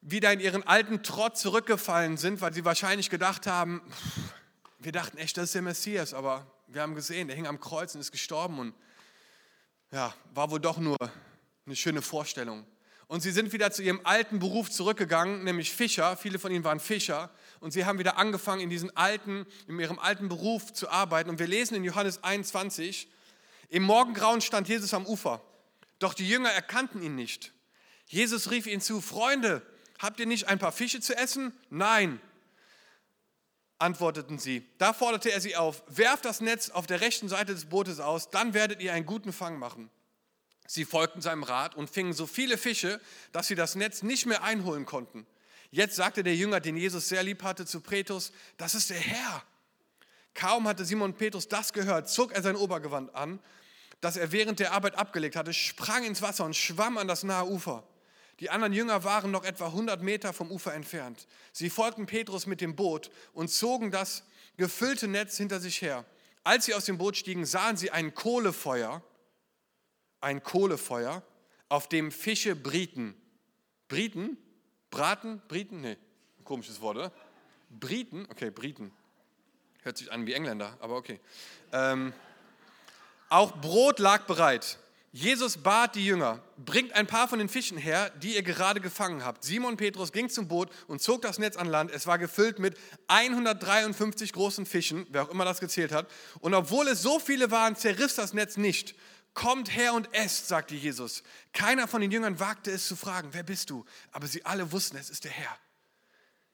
wieder 0.00 0.32
in 0.32 0.40
ihren 0.40 0.66
alten 0.66 1.02
Trott 1.02 1.38
zurückgefallen 1.38 2.16
sind, 2.16 2.40
weil 2.40 2.52
sie 2.52 2.64
wahrscheinlich 2.64 3.08
gedacht 3.08 3.46
haben, 3.46 3.80
wir 4.78 4.90
dachten 4.90 5.16
echt, 5.18 5.36
das 5.36 5.44
ist 5.44 5.54
der 5.54 5.62
Messias, 5.62 6.12
aber 6.12 6.46
wir 6.66 6.82
haben 6.82 6.94
gesehen, 6.94 7.28
der 7.28 7.36
hing 7.36 7.46
am 7.46 7.60
Kreuz 7.60 7.94
und 7.94 8.00
ist 8.00 8.10
gestorben 8.10 8.58
und 8.58 8.74
ja, 9.92 10.12
war 10.34 10.50
wohl 10.50 10.58
doch 10.58 10.78
nur 10.78 10.96
eine 11.66 11.76
schöne 11.76 12.02
Vorstellung. 12.02 12.66
Und 13.06 13.20
sie 13.20 13.30
sind 13.30 13.52
wieder 13.52 13.70
zu 13.70 13.82
ihrem 13.82 14.00
alten 14.04 14.38
Beruf 14.38 14.70
zurückgegangen, 14.70 15.44
nämlich 15.44 15.70
Fischer. 15.70 16.16
Viele 16.16 16.38
von 16.38 16.50
ihnen 16.50 16.64
waren 16.64 16.80
Fischer. 16.80 17.30
Und 17.60 17.72
sie 17.72 17.84
haben 17.84 17.98
wieder 17.98 18.16
angefangen, 18.16 18.62
in, 18.62 18.70
diesen 18.70 18.96
alten, 18.96 19.44
in 19.68 19.78
ihrem 19.78 19.98
alten 19.98 20.30
Beruf 20.30 20.72
zu 20.72 20.88
arbeiten. 20.88 21.28
Und 21.28 21.38
wir 21.38 21.46
lesen 21.46 21.74
in 21.74 21.84
Johannes 21.84 22.24
21, 22.24 23.08
im 23.68 23.82
Morgengrauen 23.82 24.40
stand 24.40 24.66
Jesus 24.66 24.94
am 24.94 25.04
Ufer. 25.04 25.42
Doch 26.02 26.14
die 26.14 26.28
Jünger 26.28 26.50
erkannten 26.50 27.00
ihn 27.00 27.14
nicht. 27.14 27.52
Jesus 28.06 28.50
rief 28.50 28.66
ihnen 28.66 28.80
zu, 28.80 29.00
Freunde, 29.00 29.62
habt 30.00 30.18
ihr 30.18 30.26
nicht 30.26 30.48
ein 30.48 30.58
paar 30.58 30.72
Fische 30.72 31.00
zu 31.00 31.16
essen? 31.16 31.52
Nein, 31.70 32.20
antworteten 33.78 34.40
sie. 34.40 34.66
Da 34.78 34.94
forderte 34.94 35.30
er 35.30 35.40
sie 35.40 35.54
auf, 35.54 35.84
werft 35.86 36.24
das 36.24 36.40
Netz 36.40 36.70
auf 36.70 36.88
der 36.88 37.00
rechten 37.00 37.28
Seite 37.28 37.54
des 37.54 37.66
Bootes 37.66 38.00
aus, 38.00 38.30
dann 38.30 38.52
werdet 38.52 38.82
ihr 38.82 38.92
einen 38.92 39.06
guten 39.06 39.32
Fang 39.32 39.60
machen. 39.60 39.90
Sie 40.66 40.84
folgten 40.84 41.20
seinem 41.20 41.44
Rat 41.44 41.76
und 41.76 41.88
fingen 41.88 42.14
so 42.14 42.26
viele 42.26 42.58
Fische, 42.58 43.00
dass 43.30 43.46
sie 43.46 43.54
das 43.54 43.76
Netz 43.76 44.02
nicht 44.02 44.26
mehr 44.26 44.42
einholen 44.42 44.86
konnten. 44.86 45.24
Jetzt 45.70 45.94
sagte 45.94 46.24
der 46.24 46.34
Jünger, 46.34 46.58
den 46.58 46.76
Jesus 46.76 47.08
sehr 47.08 47.22
lieb 47.22 47.44
hatte, 47.44 47.64
zu 47.64 47.80
Petrus, 47.80 48.32
das 48.56 48.74
ist 48.74 48.90
der 48.90 48.98
Herr. 48.98 49.44
Kaum 50.34 50.66
hatte 50.66 50.84
Simon 50.84 51.14
Petrus 51.14 51.46
das 51.46 51.72
gehört, 51.72 52.08
zog 52.08 52.32
er 52.32 52.42
sein 52.42 52.56
Obergewand 52.56 53.14
an, 53.14 53.38
das 54.02 54.16
er 54.16 54.32
während 54.32 54.58
der 54.58 54.72
Arbeit 54.72 54.96
abgelegt 54.96 55.36
hatte, 55.36 55.54
sprang 55.54 56.04
ins 56.04 56.20
Wasser 56.20 56.44
und 56.44 56.56
schwamm 56.56 56.98
an 56.98 57.06
das 57.08 57.22
nahe 57.22 57.46
Ufer. 57.46 57.84
Die 58.40 58.50
anderen 58.50 58.72
Jünger 58.72 59.04
waren 59.04 59.30
noch 59.30 59.44
etwa 59.44 59.66
100 59.66 60.02
Meter 60.02 60.32
vom 60.32 60.50
Ufer 60.50 60.74
entfernt. 60.74 61.28
Sie 61.52 61.70
folgten 61.70 62.06
Petrus 62.06 62.46
mit 62.46 62.60
dem 62.60 62.74
Boot 62.74 63.12
und 63.32 63.48
zogen 63.48 63.92
das 63.92 64.24
gefüllte 64.56 65.06
Netz 65.06 65.36
hinter 65.36 65.60
sich 65.60 65.80
her. 65.80 66.04
Als 66.42 66.64
sie 66.64 66.74
aus 66.74 66.84
dem 66.84 66.98
Boot 66.98 67.16
stiegen, 67.16 67.46
sahen 67.46 67.76
sie 67.76 67.92
ein 67.92 68.12
Kohlefeuer, 68.12 69.02
ein 70.20 70.42
Kohlefeuer, 70.42 71.22
auf 71.68 71.88
dem 71.88 72.10
Fische 72.10 72.56
brieten. 72.56 73.14
Brieten? 73.86 74.36
Braten? 74.90 75.40
Briten? 75.46 75.80
Nee, 75.80 75.96
komisches 76.42 76.80
Wort, 76.80 76.96
oder? 76.96 77.12
Briten? 77.70 78.26
Okay, 78.28 78.50
Briten. 78.50 78.90
Hört 79.82 79.96
sich 79.96 80.10
an 80.10 80.26
wie 80.26 80.32
Engländer, 80.32 80.76
aber 80.80 80.96
okay. 80.96 81.20
Ähm, 81.72 82.12
auch 83.32 83.60
Brot 83.60 83.98
lag 83.98 84.26
bereit. 84.26 84.78
Jesus 85.14 85.58
bat 85.58 85.94
die 85.94 86.06
Jünger, 86.06 86.40
bringt 86.56 86.94
ein 86.94 87.06
paar 87.06 87.28
von 87.28 87.38
den 87.38 87.50
Fischen 87.50 87.76
her, 87.76 88.10
die 88.22 88.34
ihr 88.34 88.42
gerade 88.42 88.80
gefangen 88.80 89.24
habt. 89.24 89.44
Simon 89.44 89.76
Petrus 89.76 90.10
ging 90.10 90.30
zum 90.30 90.48
Boot 90.48 90.70
und 90.86 91.02
zog 91.02 91.20
das 91.20 91.38
Netz 91.38 91.56
an 91.56 91.66
Land. 91.66 91.90
Es 91.90 92.06
war 92.06 92.18
gefüllt 92.18 92.58
mit 92.58 92.78
153 93.08 94.32
großen 94.32 94.64
Fischen, 94.64 95.06
wer 95.10 95.24
auch 95.24 95.28
immer 95.28 95.44
das 95.44 95.60
gezählt 95.60 95.92
hat. 95.92 96.10
Und 96.40 96.54
obwohl 96.54 96.88
es 96.88 97.02
so 97.02 97.18
viele 97.18 97.50
waren, 97.50 97.76
zerriss 97.76 98.14
das 98.14 98.32
Netz 98.32 98.56
nicht. 98.56 98.94
Kommt 99.34 99.74
her 99.74 99.92
und 99.92 100.08
esst, 100.14 100.48
sagte 100.48 100.74
Jesus. 100.74 101.22
Keiner 101.52 101.88
von 101.88 102.00
den 102.00 102.10
Jüngern 102.10 102.40
wagte 102.40 102.70
es 102.70 102.86
zu 102.86 102.96
fragen, 102.96 103.28
wer 103.32 103.42
bist 103.42 103.68
du? 103.68 103.84
Aber 104.12 104.26
sie 104.26 104.46
alle 104.46 104.72
wussten, 104.72 104.96
es 104.96 105.10
ist 105.10 105.24
der 105.24 105.30
Herr. 105.30 105.58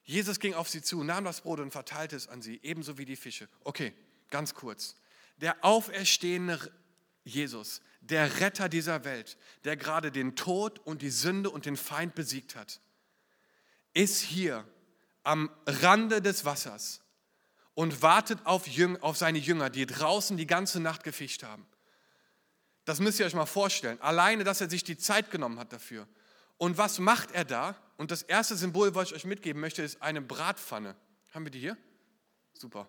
Jesus 0.02 0.40
ging 0.40 0.54
auf 0.54 0.68
sie 0.68 0.82
zu, 0.82 1.04
nahm 1.04 1.24
das 1.24 1.42
Brot 1.42 1.60
und 1.60 1.70
verteilte 1.70 2.16
es 2.16 2.28
an 2.28 2.42
sie, 2.42 2.58
ebenso 2.62 2.98
wie 2.98 3.04
die 3.04 3.16
Fische. 3.16 3.48
Okay, 3.62 3.92
ganz 4.30 4.54
kurz. 4.54 4.96
Der 5.38 5.64
auferstehende 5.64 6.72
Jesus, 7.24 7.80
der 8.00 8.40
Retter 8.40 8.68
dieser 8.68 9.04
Welt, 9.04 9.36
der 9.64 9.76
gerade 9.76 10.10
den 10.10 10.36
Tod 10.36 10.78
und 10.80 11.02
die 11.02 11.10
Sünde 11.10 11.50
und 11.50 11.66
den 11.66 11.76
Feind 11.76 12.14
besiegt 12.14 12.56
hat, 12.56 12.80
ist 13.92 14.20
hier 14.20 14.64
am 15.22 15.50
Rande 15.66 16.22
des 16.22 16.44
Wassers 16.44 17.00
und 17.74 18.02
wartet 18.02 18.44
auf, 18.44 18.66
Jüng, 18.66 18.96
auf 19.02 19.16
seine 19.16 19.38
Jünger, 19.38 19.70
die 19.70 19.86
draußen 19.86 20.36
die 20.36 20.46
ganze 20.46 20.80
Nacht 20.80 21.04
gefischt 21.04 21.42
haben. 21.42 21.66
Das 22.84 23.00
müsst 23.00 23.20
ihr 23.20 23.26
euch 23.26 23.34
mal 23.34 23.46
vorstellen. 23.46 24.00
Alleine, 24.00 24.44
dass 24.44 24.60
er 24.60 24.70
sich 24.70 24.82
die 24.82 24.96
Zeit 24.96 25.30
genommen 25.30 25.58
hat 25.58 25.72
dafür. 25.72 26.08
Und 26.56 26.78
was 26.78 26.98
macht 26.98 27.32
er 27.32 27.44
da? 27.44 27.76
Und 27.98 28.10
das 28.10 28.22
erste 28.22 28.56
Symbol, 28.56 28.94
was 28.94 29.08
ich 29.08 29.14
euch 29.14 29.24
mitgeben 29.26 29.60
möchte, 29.60 29.82
ist 29.82 30.00
eine 30.00 30.22
Bratpfanne. 30.22 30.96
Haben 31.32 31.44
wir 31.44 31.50
die 31.50 31.60
hier? 31.60 31.76
Super. 32.54 32.88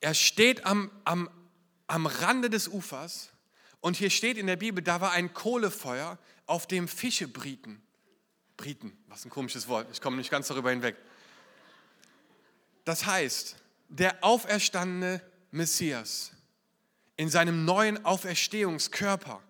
Er 0.00 0.14
steht 0.14 0.64
am, 0.66 0.90
am, 1.04 1.30
am 1.86 2.06
Rande 2.06 2.50
des 2.50 2.68
Ufers 2.68 3.30
und 3.80 3.96
hier 3.96 4.10
steht 4.10 4.36
in 4.36 4.46
der 4.46 4.56
Bibel, 4.56 4.82
da 4.82 5.00
war 5.00 5.12
ein 5.12 5.32
Kohlefeuer, 5.32 6.18
auf 6.46 6.66
dem 6.66 6.88
Fische 6.88 7.28
brieten. 7.28 7.80
Briten, 8.56 8.96
was 9.06 9.24
ein 9.24 9.30
komisches 9.30 9.68
Wort, 9.68 9.86
ich 9.92 10.00
komme 10.00 10.16
nicht 10.16 10.30
ganz 10.30 10.48
darüber 10.48 10.70
hinweg. 10.70 10.96
Das 12.84 13.06
heißt, 13.06 13.56
der 13.88 14.22
auferstandene 14.24 15.22
Messias 15.52 16.32
in 17.16 17.28
seinem 17.28 17.64
neuen 17.64 18.04
Auferstehungskörper 18.04 19.42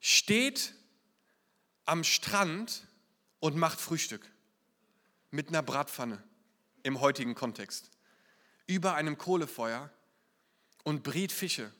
steht 0.00 0.74
am 1.84 2.02
Strand 2.02 2.86
und 3.38 3.56
macht 3.56 3.80
Frühstück 3.80 4.28
mit 5.30 5.48
einer 5.48 5.62
Bratpfanne 5.62 6.22
im 6.82 7.00
heutigen 7.00 7.34
Kontext 7.34 7.91
über 8.66 8.94
einem 8.94 9.18
Kohlefeuer 9.18 9.90
und 10.84 11.02
briet 11.02 11.32
Fische. 11.32 11.70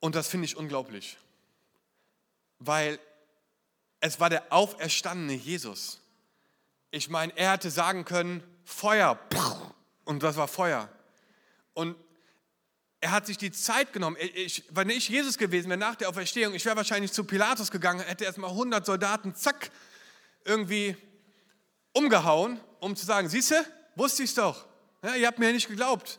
Und 0.00 0.14
das 0.14 0.28
finde 0.28 0.46
ich 0.46 0.56
unglaublich, 0.56 1.18
weil 2.58 2.98
es 4.00 4.18
war 4.18 4.30
der 4.30 4.50
auferstandene 4.52 5.34
Jesus. 5.34 6.00
Ich 6.90 7.08
meine, 7.10 7.36
er 7.36 7.52
hätte 7.52 7.70
sagen 7.70 8.04
können, 8.04 8.42
Feuer, 8.64 9.18
und 10.04 10.22
das 10.22 10.36
war 10.36 10.48
Feuer. 10.48 10.88
Und 11.74 11.96
er 13.00 13.12
hat 13.12 13.26
sich 13.26 13.38
die 13.38 13.50
Zeit 13.50 13.92
genommen. 13.92 14.16
Ich, 14.34 14.64
wenn 14.70 14.90
ich 14.90 15.08
Jesus 15.08 15.38
gewesen 15.38 15.68
wäre 15.68 15.78
nach 15.78 15.96
der 15.96 16.08
Auferstehung, 16.08 16.54
ich 16.54 16.64
wäre 16.64 16.76
wahrscheinlich 16.76 17.12
zu 17.12 17.24
Pilatus 17.24 17.70
gegangen, 17.70 18.00
hätte 18.00 18.24
erstmal 18.24 18.50
100 18.50 18.84
Soldaten, 18.84 19.34
zack, 19.34 19.70
irgendwie 20.44 20.96
umgehauen, 21.92 22.60
um 22.78 22.96
zu 22.96 23.04
sagen, 23.04 23.28
siehst 23.28 23.50
du, 23.50 23.66
wusste 23.96 24.22
ich 24.22 24.30
es 24.30 24.34
doch. 24.34 24.66
Ja, 25.02 25.14
ihr 25.14 25.26
habt 25.26 25.38
mir 25.38 25.46
ja 25.46 25.52
nicht 25.52 25.68
geglaubt. 25.68 26.18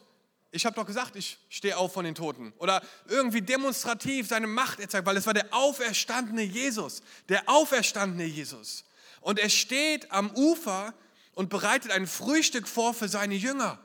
Ich 0.54 0.66
habe 0.66 0.76
doch 0.76 0.86
gesagt, 0.86 1.16
ich 1.16 1.38
stehe 1.50 1.78
auf 1.78 1.94
von 1.94 2.04
den 2.04 2.16
Toten. 2.16 2.54
Oder 2.58 2.82
irgendwie 3.08 3.42
demonstrativ 3.42 4.28
seine 4.28 4.48
Macht 4.48 4.80
erzeugt, 4.80 5.06
weil 5.06 5.16
es 5.16 5.26
war 5.26 5.34
der 5.34 5.54
auferstandene 5.54 6.44
Jesus. 6.44 7.02
Der 7.30 7.48
auferstandene 7.48 8.26
Jesus. 8.26 8.84
Und 9.22 9.40
er 9.40 9.50
steht 9.50 10.12
am 10.12 10.32
Ufer 10.32 10.94
und 11.34 11.50
bereitet 11.50 11.92
ein 11.92 12.06
Frühstück 12.06 12.68
vor 12.68 12.94
für 12.94 13.08
seine 13.08 13.36
Jünger. 13.36 13.80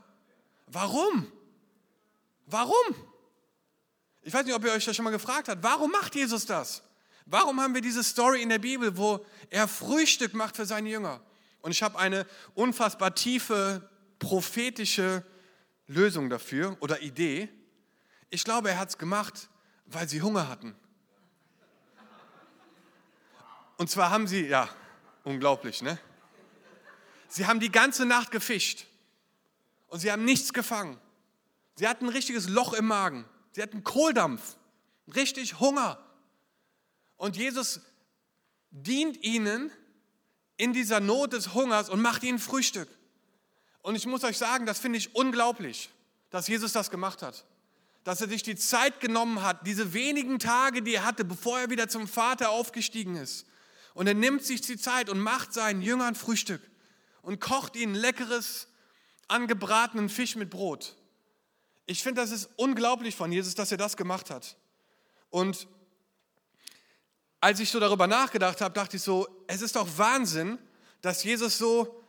Warum? 0.66 1.30
Warum? 2.46 2.94
Ich 4.22 4.34
weiß 4.34 4.44
nicht, 4.44 4.54
ob 4.54 4.64
ihr 4.64 4.72
euch 4.72 4.84
das 4.84 4.96
schon 4.96 5.04
mal 5.04 5.12
gefragt 5.12 5.48
habt. 5.48 5.62
Warum 5.62 5.92
macht 5.92 6.16
Jesus 6.16 6.46
das? 6.46 6.82
Warum 7.26 7.60
haben 7.60 7.74
wir 7.74 7.80
diese 7.80 8.02
Story 8.02 8.42
in 8.42 8.48
der 8.48 8.58
Bibel, 8.58 8.96
wo 8.96 9.24
er 9.50 9.68
Frühstück 9.68 10.34
macht 10.34 10.56
für 10.56 10.66
seine 10.66 10.88
Jünger? 10.88 11.20
Und 11.60 11.70
ich 11.70 11.82
habe 11.82 11.98
eine 11.98 12.26
unfassbar 12.54 13.14
tiefe 13.14 13.88
prophetische 14.18 15.25
Lösung 15.87 16.30
dafür 16.30 16.76
oder 16.80 17.02
Idee. 17.02 17.49
Ich 18.30 18.44
glaube, 18.44 18.70
er 18.70 18.78
hat 18.78 18.90
es 18.90 18.99
gemacht, 18.99 19.49
weil 19.87 20.08
sie 20.08 20.23
Hunger 20.23 20.49
hatten. 20.49 20.75
Und 23.76 23.90
zwar 23.90 24.11
haben 24.11 24.26
sie, 24.26 24.46
ja, 24.46 24.68
unglaublich, 25.25 25.82
ne? 25.82 25.99
Sie 27.28 27.46
haben 27.46 27.61
die 27.61 27.70
ganze 27.70 28.06
Nacht 28.06 28.30
gefischt 28.30 28.87
und 29.88 30.00
sie 30.00 30.11
haben 30.11 30.25
nichts 30.25 30.52
gefangen. 30.52 30.99
Sie 31.75 31.87
hatten 31.87 32.06
ein 32.06 32.12
richtiges 32.12 32.49
Loch 32.49 32.73
im 32.73 32.87
Magen. 32.87 33.26
Sie 33.52 33.62
hatten 33.62 33.85
Kohldampf, 33.85 34.56
richtig 35.14 35.61
Hunger. 35.61 35.99
Und 37.16 37.37
Jesus 37.37 37.80
dient 38.70 39.23
ihnen 39.23 39.70
in 40.56 40.73
dieser 40.73 41.00
Not 41.00 41.32
des 41.32 41.54
Hungers 41.54 41.90
und 41.90 42.00
macht 42.00 42.23
ihnen 42.23 42.38
Frühstück. 42.38 42.88
Und 43.86 43.94
ich 43.94 44.04
muss 44.04 44.24
euch 44.24 44.36
sagen, 44.36 44.66
das 44.66 44.80
finde 44.80 44.98
ich 44.98 45.14
unglaublich, 45.14 45.90
dass 46.30 46.48
Jesus 46.48 46.72
das 46.72 46.90
gemacht 46.90 47.22
hat. 47.22 47.44
Dass 48.02 48.20
er 48.20 48.28
sich 48.28 48.42
die 48.42 48.56
Zeit 48.56 48.98
genommen 48.98 49.42
hat, 49.42 49.64
diese 49.64 49.92
wenigen 49.92 50.40
Tage, 50.40 50.82
die 50.82 50.96
er 50.96 51.04
hatte, 51.04 51.24
bevor 51.24 51.60
er 51.60 51.70
wieder 51.70 51.88
zum 51.88 52.08
Vater 52.08 52.50
aufgestiegen 52.50 53.14
ist. 53.14 53.46
Und 53.94 54.08
er 54.08 54.14
nimmt 54.14 54.42
sich 54.42 54.60
die 54.60 54.76
Zeit 54.76 55.08
und 55.08 55.20
macht 55.20 55.54
seinen 55.54 55.82
Jüngern 55.82 56.16
Frühstück 56.16 56.60
und 57.22 57.40
kocht 57.40 57.76
ihnen 57.76 57.94
leckeres, 57.94 58.66
angebratenen 59.28 60.08
Fisch 60.08 60.34
mit 60.34 60.50
Brot. 60.50 60.96
Ich 61.86 62.02
finde, 62.02 62.22
das 62.22 62.32
ist 62.32 62.48
unglaublich 62.56 63.14
von 63.14 63.30
Jesus, 63.30 63.54
dass 63.54 63.70
er 63.70 63.78
das 63.78 63.96
gemacht 63.96 64.30
hat. 64.30 64.56
Und 65.30 65.68
als 67.40 67.60
ich 67.60 67.70
so 67.70 67.78
darüber 67.78 68.08
nachgedacht 68.08 68.60
habe, 68.62 68.74
dachte 68.74 68.96
ich 68.96 69.02
so, 69.04 69.28
es 69.46 69.62
ist 69.62 69.76
doch 69.76 69.86
Wahnsinn, 69.96 70.58
dass 71.02 71.22
Jesus 71.22 71.56
so 71.56 72.02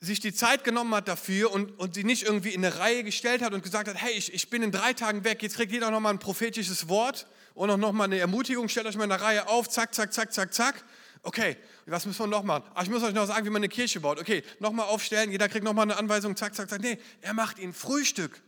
sich 0.00 0.18
die 0.18 0.32
Zeit 0.32 0.64
genommen 0.64 0.94
hat 0.94 1.08
dafür 1.08 1.52
und, 1.52 1.78
und 1.78 1.94
sie 1.94 2.04
nicht 2.04 2.22
irgendwie 2.22 2.54
in 2.54 2.64
eine 2.64 2.78
Reihe 2.78 3.04
gestellt 3.04 3.42
hat 3.42 3.52
und 3.52 3.62
gesagt 3.62 3.86
hat, 3.88 3.96
hey, 3.96 4.12
ich, 4.12 4.32
ich 4.32 4.48
bin 4.48 4.62
in 4.62 4.72
drei 4.72 4.94
Tagen 4.94 5.24
weg, 5.24 5.42
jetzt 5.42 5.56
kriegt 5.56 5.72
jeder 5.72 5.90
nochmal 5.90 6.14
ein 6.14 6.18
prophetisches 6.18 6.88
Wort 6.88 7.26
und 7.54 7.70
auch 7.70 7.76
nochmal 7.76 8.06
eine 8.06 8.18
Ermutigung, 8.18 8.68
stellt 8.68 8.86
euch 8.86 8.96
mal 8.96 9.04
in 9.04 9.10
der 9.10 9.20
Reihe 9.20 9.46
auf, 9.48 9.68
zack, 9.68 9.94
zack, 9.94 10.12
zack, 10.12 10.32
zack, 10.32 10.54
zack. 10.54 10.84
Okay, 11.22 11.58
was 11.84 12.06
müssen 12.06 12.20
wir 12.20 12.26
noch 12.28 12.42
machen? 12.44 12.64
Ach, 12.74 12.82
ich 12.82 12.88
muss 12.88 13.02
euch 13.02 13.12
noch 13.12 13.26
sagen, 13.26 13.44
wie 13.44 13.50
man 13.50 13.60
eine 13.60 13.68
Kirche 13.68 14.00
baut. 14.00 14.18
Okay, 14.18 14.42
nochmal 14.58 14.86
aufstellen, 14.86 15.30
jeder 15.30 15.50
kriegt 15.50 15.64
nochmal 15.64 15.82
eine 15.82 15.98
Anweisung, 15.98 16.34
zack, 16.34 16.54
zack, 16.54 16.70
zack. 16.70 16.80
Nee, 16.80 16.98
er 17.20 17.34
macht 17.34 17.58
ihnen 17.58 17.74
Frühstück. 17.74 18.40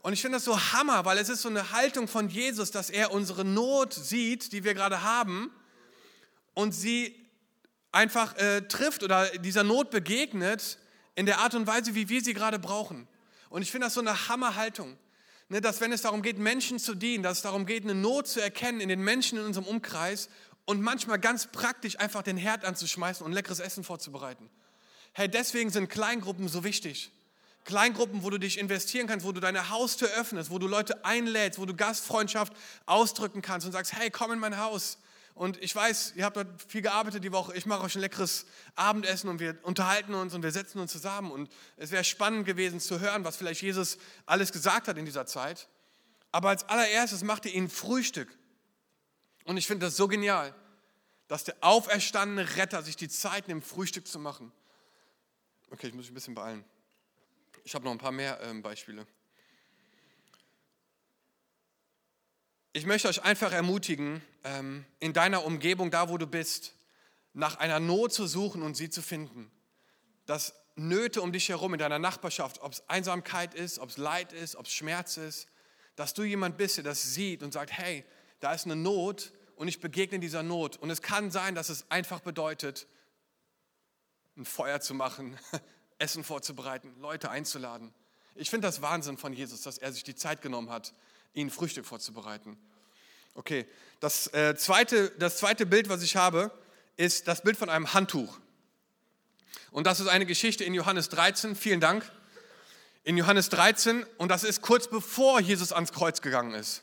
Und 0.00 0.14
ich 0.14 0.22
finde 0.22 0.36
das 0.36 0.44
so 0.44 0.58
Hammer, 0.72 1.04
weil 1.04 1.18
es 1.18 1.28
ist 1.28 1.42
so 1.42 1.50
eine 1.50 1.72
Haltung 1.72 2.08
von 2.08 2.30
Jesus, 2.30 2.70
dass 2.70 2.88
er 2.88 3.10
unsere 3.10 3.44
Not 3.44 3.92
sieht, 3.92 4.52
die 4.52 4.64
wir 4.64 4.72
gerade 4.72 5.02
haben, 5.02 5.50
und 6.54 6.72
sie 6.72 7.25
einfach 7.96 8.36
äh, 8.36 8.62
trifft 8.62 9.02
oder 9.02 9.26
dieser 9.38 9.64
Not 9.64 9.90
begegnet 9.90 10.78
in 11.14 11.26
der 11.26 11.38
Art 11.38 11.54
und 11.54 11.66
Weise, 11.66 11.94
wie 11.94 12.08
wir 12.08 12.22
sie 12.22 12.34
gerade 12.34 12.58
brauchen. 12.58 13.08
Und 13.48 13.62
ich 13.62 13.70
finde 13.70 13.86
das 13.86 13.94
so 13.94 14.00
eine 14.00 14.28
Hammerhaltung. 14.28 14.96
Ne, 15.48 15.60
dass 15.60 15.80
wenn 15.80 15.92
es 15.92 16.02
darum 16.02 16.22
geht, 16.22 16.38
Menschen 16.38 16.78
zu 16.78 16.94
dienen, 16.94 17.22
dass 17.22 17.38
es 17.38 17.42
darum 17.42 17.66
geht, 17.66 17.84
eine 17.84 17.94
Not 17.94 18.26
zu 18.26 18.40
erkennen 18.40 18.80
in 18.80 18.88
den 18.88 19.00
Menschen 19.00 19.38
in 19.38 19.44
unserem 19.44 19.66
Umkreis 19.66 20.28
und 20.64 20.82
manchmal 20.82 21.20
ganz 21.20 21.46
praktisch 21.46 21.98
einfach 22.00 22.22
den 22.22 22.36
Herd 22.36 22.64
anzuschmeißen 22.64 23.24
und 23.24 23.32
leckeres 23.32 23.60
Essen 23.60 23.84
vorzubereiten. 23.84 24.50
Hey, 25.12 25.28
deswegen 25.28 25.70
sind 25.70 25.88
Kleingruppen 25.88 26.48
so 26.48 26.64
wichtig. 26.64 27.12
Kleingruppen, 27.64 28.24
wo 28.24 28.30
du 28.30 28.38
dich 28.38 28.58
investieren 28.58 29.06
kannst, 29.06 29.24
wo 29.24 29.32
du 29.32 29.40
deine 29.40 29.70
Haustür 29.70 30.08
öffnest, 30.18 30.50
wo 30.50 30.58
du 30.58 30.66
Leute 30.66 31.04
einlädst, 31.04 31.60
wo 31.60 31.64
du 31.64 31.74
Gastfreundschaft 31.74 32.52
ausdrücken 32.86 33.40
kannst 33.40 33.66
und 33.66 33.72
sagst, 33.72 33.92
hey, 33.92 34.10
komm 34.10 34.32
in 34.32 34.38
mein 34.40 34.58
Haus. 34.58 34.98
Und 35.36 35.62
ich 35.62 35.76
weiß, 35.76 36.14
ihr 36.16 36.24
habt 36.24 36.38
dort 36.38 36.48
viel 36.66 36.80
gearbeitet 36.80 37.22
die 37.22 37.30
Woche. 37.30 37.54
Ich 37.54 37.66
mache 37.66 37.82
euch 37.82 37.94
ein 37.94 38.00
leckeres 38.00 38.46
Abendessen 38.74 39.28
und 39.28 39.38
wir 39.38 39.58
unterhalten 39.64 40.14
uns 40.14 40.32
und 40.32 40.42
wir 40.42 40.50
setzen 40.50 40.80
uns 40.80 40.90
zusammen. 40.90 41.30
Und 41.30 41.50
es 41.76 41.90
wäre 41.90 42.04
spannend 42.04 42.46
gewesen 42.46 42.80
zu 42.80 43.00
hören, 43.00 43.22
was 43.22 43.36
vielleicht 43.36 43.60
Jesus 43.60 43.98
alles 44.24 44.50
gesagt 44.50 44.88
hat 44.88 44.96
in 44.96 45.04
dieser 45.04 45.26
Zeit. 45.26 45.68
Aber 46.32 46.48
als 46.48 46.66
allererstes 46.70 47.22
macht 47.22 47.44
ihr 47.44 47.52
ihnen 47.52 47.68
Frühstück. 47.68 48.34
Und 49.44 49.58
ich 49.58 49.66
finde 49.66 49.84
das 49.84 49.96
so 49.96 50.08
genial, 50.08 50.54
dass 51.28 51.44
der 51.44 51.56
auferstandene 51.60 52.56
Retter 52.56 52.82
sich 52.82 52.96
die 52.96 53.10
Zeit 53.10 53.46
nimmt, 53.46 53.62
Frühstück 53.62 54.08
zu 54.08 54.18
machen. 54.18 54.50
Okay, 55.70 55.88
ich 55.88 55.94
muss 55.94 56.04
mich 56.04 56.12
ein 56.12 56.14
bisschen 56.14 56.34
beeilen. 56.34 56.64
Ich 57.62 57.74
habe 57.74 57.84
noch 57.84 57.92
ein 57.92 57.98
paar 57.98 58.10
mehr 58.10 58.40
ähm, 58.40 58.62
Beispiele. 58.62 59.06
Ich 62.76 62.84
möchte 62.84 63.08
euch 63.08 63.22
einfach 63.22 63.52
ermutigen, 63.52 64.20
ähm, 64.44 64.84
in 65.00 65.14
deiner 65.14 65.46
Umgebung, 65.46 65.90
da 65.90 66.10
wo 66.10 66.18
du 66.18 66.26
bist, 66.26 66.74
nach 67.32 67.56
einer 67.56 67.80
Not 67.80 68.12
zu 68.12 68.26
suchen 68.26 68.60
und 68.60 68.76
sie 68.76 68.90
zu 68.90 69.00
finden. 69.00 69.50
Dass 70.26 70.52
Nöte 70.74 71.22
um 71.22 71.32
dich 71.32 71.48
herum 71.48 71.72
in 71.72 71.78
deiner 71.78 71.98
Nachbarschaft, 71.98 72.60
ob 72.60 72.72
es 72.72 72.86
Einsamkeit 72.86 73.54
ist, 73.54 73.78
ob 73.78 73.88
es 73.88 73.96
Leid 73.96 74.34
ist, 74.34 74.56
ob 74.56 74.66
es 74.66 74.74
Schmerz 74.74 75.16
ist, 75.16 75.48
dass 75.94 76.12
du 76.12 76.22
jemand 76.22 76.58
bist, 76.58 76.76
der 76.76 76.84
das 76.84 77.14
sieht 77.14 77.42
und 77.42 77.50
sagt, 77.50 77.72
hey, 77.72 78.04
da 78.40 78.52
ist 78.52 78.66
eine 78.66 78.76
Not 78.76 79.32
und 79.54 79.68
ich 79.68 79.80
begegne 79.80 80.18
dieser 80.18 80.42
Not. 80.42 80.76
Und 80.76 80.90
es 80.90 81.00
kann 81.00 81.30
sein, 81.30 81.54
dass 81.54 81.70
es 81.70 81.90
einfach 81.90 82.20
bedeutet, 82.20 82.86
ein 84.36 84.44
Feuer 84.44 84.82
zu 84.82 84.92
machen, 84.92 85.38
Essen 85.98 86.24
vorzubereiten, 86.24 86.94
Leute 87.00 87.30
einzuladen. 87.30 87.94
Ich 88.34 88.50
finde 88.50 88.68
das 88.68 88.82
Wahnsinn 88.82 89.16
von 89.16 89.32
Jesus, 89.32 89.62
dass 89.62 89.78
er 89.78 89.94
sich 89.94 90.04
die 90.04 90.14
Zeit 90.14 90.42
genommen 90.42 90.68
hat, 90.68 90.92
ihnen 91.34 91.50
Frühstück 91.50 91.86
vorzubereiten. 91.86 92.58
Okay, 93.34 93.66
das, 94.00 94.32
äh, 94.32 94.56
zweite, 94.56 95.10
das 95.18 95.38
zweite 95.38 95.66
Bild, 95.66 95.88
was 95.88 96.02
ich 96.02 96.16
habe, 96.16 96.50
ist 96.96 97.28
das 97.28 97.42
Bild 97.42 97.56
von 97.56 97.68
einem 97.68 97.92
Handtuch. 97.92 98.38
Und 99.70 99.86
das 99.86 100.00
ist 100.00 100.08
eine 100.08 100.26
Geschichte 100.26 100.64
in 100.64 100.74
Johannes 100.74 101.08
13. 101.10 101.54
Vielen 101.54 101.80
Dank. 101.80 102.10
In 103.04 103.16
Johannes 103.16 103.50
13, 103.50 104.04
und 104.16 104.30
das 104.30 104.42
ist 104.42 104.62
kurz 104.62 104.88
bevor 104.88 105.40
Jesus 105.40 105.72
ans 105.72 105.92
Kreuz 105.92 106.22
gegangen 106.22 106.54
ist. 106.54 106.82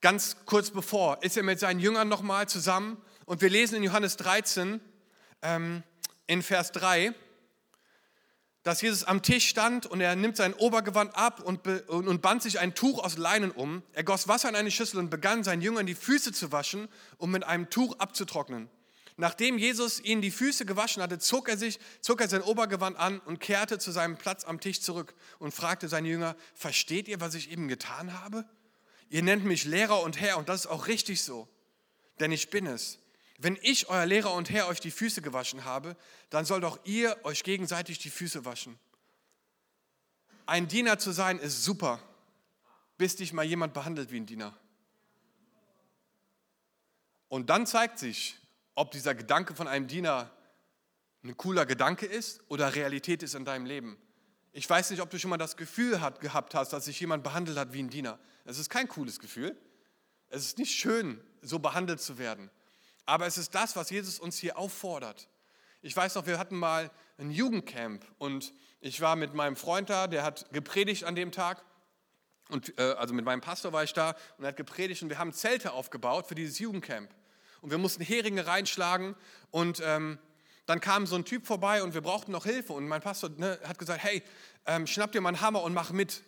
Ganz 0.00 0.36
kurz 0.46 0.70
bevor 0.70 1.22
ist 1.22 1.36
er 1.36 1.42
mit 1.42 1.60
seinen 1.60 1.80
Jüngern 1.80 2.08
nochmal 2.08 2.48
zusammen. 2.48 2.96
Und 3.26 3.42
wir 3.42 3.50
lesen 3.50 3.76
in 3.76 3.82
Johannes 3.82 4.16
13, 4.16 4.80
ähm, 5.42 5.82
in 6.26 6.42
Vers 6.42 6.72
3, 6.72 7.14
dass 8.62 8.82
Jesus 8.82 9.04
am 9.04 9.22
Tisch 9.22 9.48
stand 9.48 9.86
und 9.86 10.00
er 10.00 10.16
nimmt 10.16 10.36
sein 10.36 10.52
Obergewand 10.52 11.16
ab 11.16 11.40
und, 11.40 11.66
und, 11.88 12.22
band 12.22 12.42
sich 12.42 12.58
ein 12.58 12.74
Tuch 12.74 13.02
aus 13.02 13.16
Leinen 13.16 13.50
um. 13.50 13.82
Er 13.94 14.04
goss 14.04 14.28
Wasser 14.28 14.50
in 14.50 14.56
eine 14.56 14.70
Schüssel 14.70 14.98
und 14.98 15.08
begann 15.08 15.44
seinen 15.44 15.62
Jüngern 15.62 15.86
die 15.86 15.94
Füße 15.94 16.32
zu 16.32 16.52
waschen, 16.52 16.88
um 17.16 17.30
mit 17.30 17.44
einem 17.44 17.70
Tuch 17.70 17.98
abzutrocknen. 17.98 18.68
Nachdem 19.16 19.58
Jesus 19.58 20.02
ihnen 20.02 20.22
die 20.22 20.30
Füße 20.30 20.64
gewaschen 20.64 21.02
hatte, 21.02 21.18
zog 21.18 21.48
er 21.48 21.58
sich, 21.58 21.78
zog 22.00 22.20
er 22.20 22.28
sein 22.28 22.42
Obergewand 22.42 22.98
an 22.98 23.20
und 23.20 23.40
kehrte 23.40 23.78
zu 23.78 23.92
seinem 23.92 24.16
Platz 24.16 24.44
am 24.44 24.60
Tisch 24.60 24.80
zurück 24.80 25.14
und 25.38 25.52
fragte 25.52 25.88
seine 25.88 26.08
Jünger: 26.08 26.36
Versteht 26.54 27.08
ihr, 27.08 27.20
was 27.20 27.34
ich 27.34 27.50
eben 27.50 27.68
getan 27.68 28.18
habe? 28.20 28.46
Ihr 29.10 29.22
nennt 29.22 29.44
mich 29.44 29.64
Lehrer 29.64 30.02
und 30.02 30.20
Herr 30.20 30.38
und 30.38 30.48
das 30.48 30.60
ist 30.60 30.66
auch 30.70 30.86
richtig 30.86 31.22
so, 31.22 31.48
denn 32.18 32.32
ich 32.32 32.48
bin 32.50 32.66
es. 32.66 32.98
Wenn 33.42 33.58
ich, 33.62 33.88
euer 33.88 34.04
Lehrer 34.04 34.34
und 34.34 34.50
Herr, 34.50 34.68
euch 34.68 34.80
die 34.80 34.90
Füße 34.90 35.22
gewaschen 35.22 35.64
habe, 35.64 35.96
dann 36.28 36.44
soll 36.44 36.60
doch 36.60 36.78
ihr 36.84 37.16
euch 37.24 37.42
gegenseitig 37.42 37.98
die 37.98 38.10
Füße 38.10 38.44
waschen. 38.44 38.78
Ein 40.44 40.68
Diener 40.68 40.98
zu 40.98 41.10
sein 41.10 41.38
ist 41.38 41.64
super, 41.64 42.02
bis 42.98 43.16
dich 43.16 43.32
mal 43.32 43.46
jemand 43.46 43.72
behandelt 43.72 44.10
wie 44.10 44.18
ein 44.18 44.26
Diener. 44.26 44.54
Und 47.28 47.48
dann 47.48 47.66
zeigt 47.66 47.98
sich, 47.98 48.36
ob 48.74 48.90
dieser 48.90 49.14
Gedanke 49.14 49.54
von 49.54 49.68
einem 49.68 49.86
Diener 49.86 50.30
ein 51.24 51.34
cooler 51.38 51.64
Gedanke 51.64 52.04
ist 52.04 52.42
oder 52.48 52.74
Realität 52.74 53.22
ist 53.22 53.34
in 53.34 53.46
deinem 53.46 53.64
Leben. 53.64 53.96
Ich 54.52 54.68
weiß 54.68 54.90
nicht, 54.90 55.00
ob 55.00 55.08
du 55.08 55.18
schon 55.18 55.30
mal 55.30 55.38
das 55.38 55.56
Gefühl 55.56 56.02
hat, 56.02 56.20
gehabt 56.20 56.54
hast, 56.54 56.74
dass 56.74 56.84
sich 56.84 57.00
jemand 57.00 57.24
behandelt 57.24 57.56
hat 57.56 57.72
wie 57.72 57.82
ein 57.82 57.88
Diener. 57.88 58.18
Es 58.44 58.58
ist 58.58 58.68
kein 58.68 58.86
cooles 58.86 59.18
Gefühl. 59.18 59.56
Es 60.28 60.44
ist 60.44 60.58
nicht 60.58 60.74
schön, 60.74 61.18
so 61.40 61.58
behandelt 61.58 62.02
zu 62.02 62.18
werden. 62.18 62.50
Aber 63.06 63.26
es 63.26 63.38
ist 63.38 63.54
das, 63.54 63.76
was 63.76 63.90
Jesus 63.90 64.18
uns 64.18 64.38
hier 64.38 64.58
auffordert. 64.58 65.28
Ich 65.82 65.96
weiß 65.96 66.14
noch, 66.14 66.26
wir 66.26 66.38
hatten 66.38 66.56
mal 66.56 66.90
ein 67.18 67.30
Jugendcamp 67.30 68.04
und 68.18 68.52
ich 68.80 69.00
war 69.00 69.16
mit 69.16 69.34
meinem 69.34 69.56
Freund 69.56 69.90
da, 69.90 70.06
der 70.06 70.22
hat 70.22 70.52
gepredigt 70.52 71.04
an 71.04 71.14
dem 71.14 71.32
Tag. 71.32 71.64
Und, 72.48 72.78
äh, 72.78 72.94
also 72.98 73.14
mit 73.14 73.24
meinem 73.24 73.40
Pastor 73.40 73.72
war 73.72 73.84
ich 73.84 73.92
da 73.92 74.16
und 74.36 74.44
er 74.44 74.48
hat 74.48 74.56
gepredigt 74.56 75.02
und 75.02 75.08
wir 75.08 75.18
haben 75.18 75.32
Zelte 75.32 75.72
aufgebaut 75.72 76.26
für 76.26 76.34
dieses 76.34 76.58
Jugendcamp. 76.58 77.10
Und 77.60 77.70
wir 77.70 77.78
mussten 77.78 78.02
Heringe 78.02 78.46
reinschlagen 78.46 79.14
und 79.50 79.80
ähm, 79.84 80.18
dann 80.66 80.80
kam 80.80 81.06
so 81.06 81.16
ein 81.16 81.24
Typ 81.24 81.46
vorbei 81.46 81.82
und 81.82 81.94
wir 81.94 82.00
brauchten 82.00 82.32
noch 82.32 82.44
Hilfe. 82.44 82.72
Und 82.72 82.86
mein 82.86 83.02
Pastor 83.02 83.30
ne, 83.36 83.58
hat 83.64 83.78
gesagt, 83.78 84.02
hey, 84.02 84.22
ähm, 84.66 84.86
schnapp 84.86 85.12
dir 85.12 85.20
mal 85.20 85.30
einen 85.30 85.40
Hammer 85.40 85.62
und 85.62 85.74
mach 85.74 85.90
mit. 85.90 86.22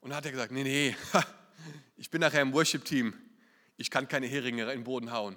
Und 0.00 0.10
dann 0.10 0.16
hat 0.16 0.26
er 0.26 0.32
gesagt, 0.32 0.52
nee, 0.52 0.62
nee, 0.62 0.96
ich 1.96 2.10
bin 2.10 2.20
nachher 2.20 2.42
im 2.42 2.52
Worship-Team. 2.52 3.14
Ich 3.76 3.90
kann 3.90 4.08
keine 4.08 4.26
Heringe 4.26 4.62
in 4.62 4.68
den 4.68 4.84
Boden 4.84 5.12
hauen. 5.12 5.36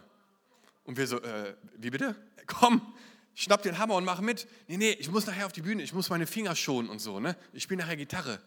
Und 0.91 0.97
wir 0.97 1.07
so, 1.07 1.21
äh, 1.21 1.55
wie 1.77 1.89
bitte? 1.89 2.17
Komm, 2.47 2.81
schnapp 3.33 3.61
den 3.61 3.77
Hammer 3.77 3.95
und 3.95 4.03
mach 4.03 4.19
mit. 4.19 4.45
Nee, 4.67 4.75
nee, 4.75 4.91
ich 4.91 5.09
muss 5.09 5.25
nachher 5.25 5.45
auf 5.45 5.53
die 5.53 5.61
Bühne, 5.61 5.81
ich 5.83 5.93
muss 5.93 6.09
meine 6.09 6.27
Finger 6.27 6.53
schonen 6.53 6.89
und 6.89 6.99
so, 6.99 7.21
ne? 7.21 7.37
Ich 7.53 7.63
spiele 7.63 7.81
nachher 7.81 7.95
Gitarre. 7.95 8.41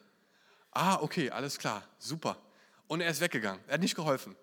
Ah, 0.70 0.96
okay, 1.00 1.30
alles 1.30 1.56
klar, 1.56 1.88
super. 1.98 2.36
Und 2.86 3.00
er 3.00 3.08
ist 3.08 3.22
weggegangen, 3.22 3.64
er 3.66 3.72
hat 3.72 3.80
nicht 3.80 3.94
geholfen. 3.94 4.36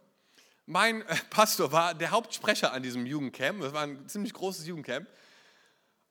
Mein 0.66 1.04
äh, 1.04 1.16
Pastor 1.30 1.72
war 1.72 1.94
der 1.94 2.10
Hauptsprecher 2.10 2.74
an 2.74 2.82
diesem 2.82 3.06
Jugendcamp, 3.06 3.62
das 3.62 3.72
war 3.72 3.84
ein 3.84 4.10
ziemlich 4.10 4.34
großes 4.34 4.66
Jugendcamp. 4.66 5.08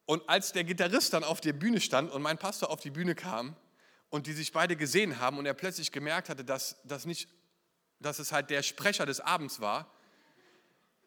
Und 0.06 0.28
als 0.28 0.52
der 0.52 0.62
Gitarrist 0.62 1.12
dann 1.12 1.24
auf 1.24 1.40
der 1.40 1.54
Bühne 1.54 1.80
stand 1.80 2.12
und 2.12 2.22
mein 2.22 2.38
Pastor 2.38 2.70
auf 2.70 2.78
die 2.78 2.90
Bühne 2.90 3.16
kam 3.16 3.56
und 4.10 4.28
die 4.28 4.32
sich 4.32 4.52
beide 4.52 4.76
gesehen 4.76 5.18
haben 5.18 5.38
und 5.38 5.46
er 5.46 5.54
plötzlich 5.54 5.90
gemerkt 5.90 6.28
hatte, 6.28 6.44
dass, 6.44 6.76
dass, 6.84 7.04
nicht, 7.04 7.28
dass 7.98 8.20
es 8.20 8.30
halt 8.30 8.50
der 8.50 8.62
Sprecher 8.62 9.06
des 9.06 9.18
Abends 9.18 9.58
war, 9.58 9.92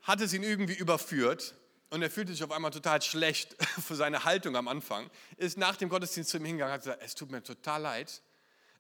hat 0.04 0.22
es 0.22 0.34
ihn 0.34 0.44
irgendwie 0.44 0.76
überführt 0.76 1.56
und 1.90 2.02
er 2.02 2.12
fühlte 2.12 2.32
sich 2.32 2.44
auf 2.44 2.52
einmal 2.52 2.72
total 2.72 3.02
schlecht 3.02 3.56
für 3.82 3.96
seine 3.96 4.26
Haltung 4.26 4.56
am 4.56 4.68
Anfang, 4.68 5.10
ist 5.38 5.58
nach 5.58 5.76
dem 5.76 5.90
Gottesdienst 5.90 6.30
zu 6.30 6.38
ihm 6.38 6.46
hingegangen 6.46 6.72
und 6.72 6.76
hat 6.76 6.82
gesagt, 6.84 7.02
es 7.04 7.16
tut 7.16 7.32
mir 7.32 7.42
total 7.42 7.82
leid, 7.82 8.22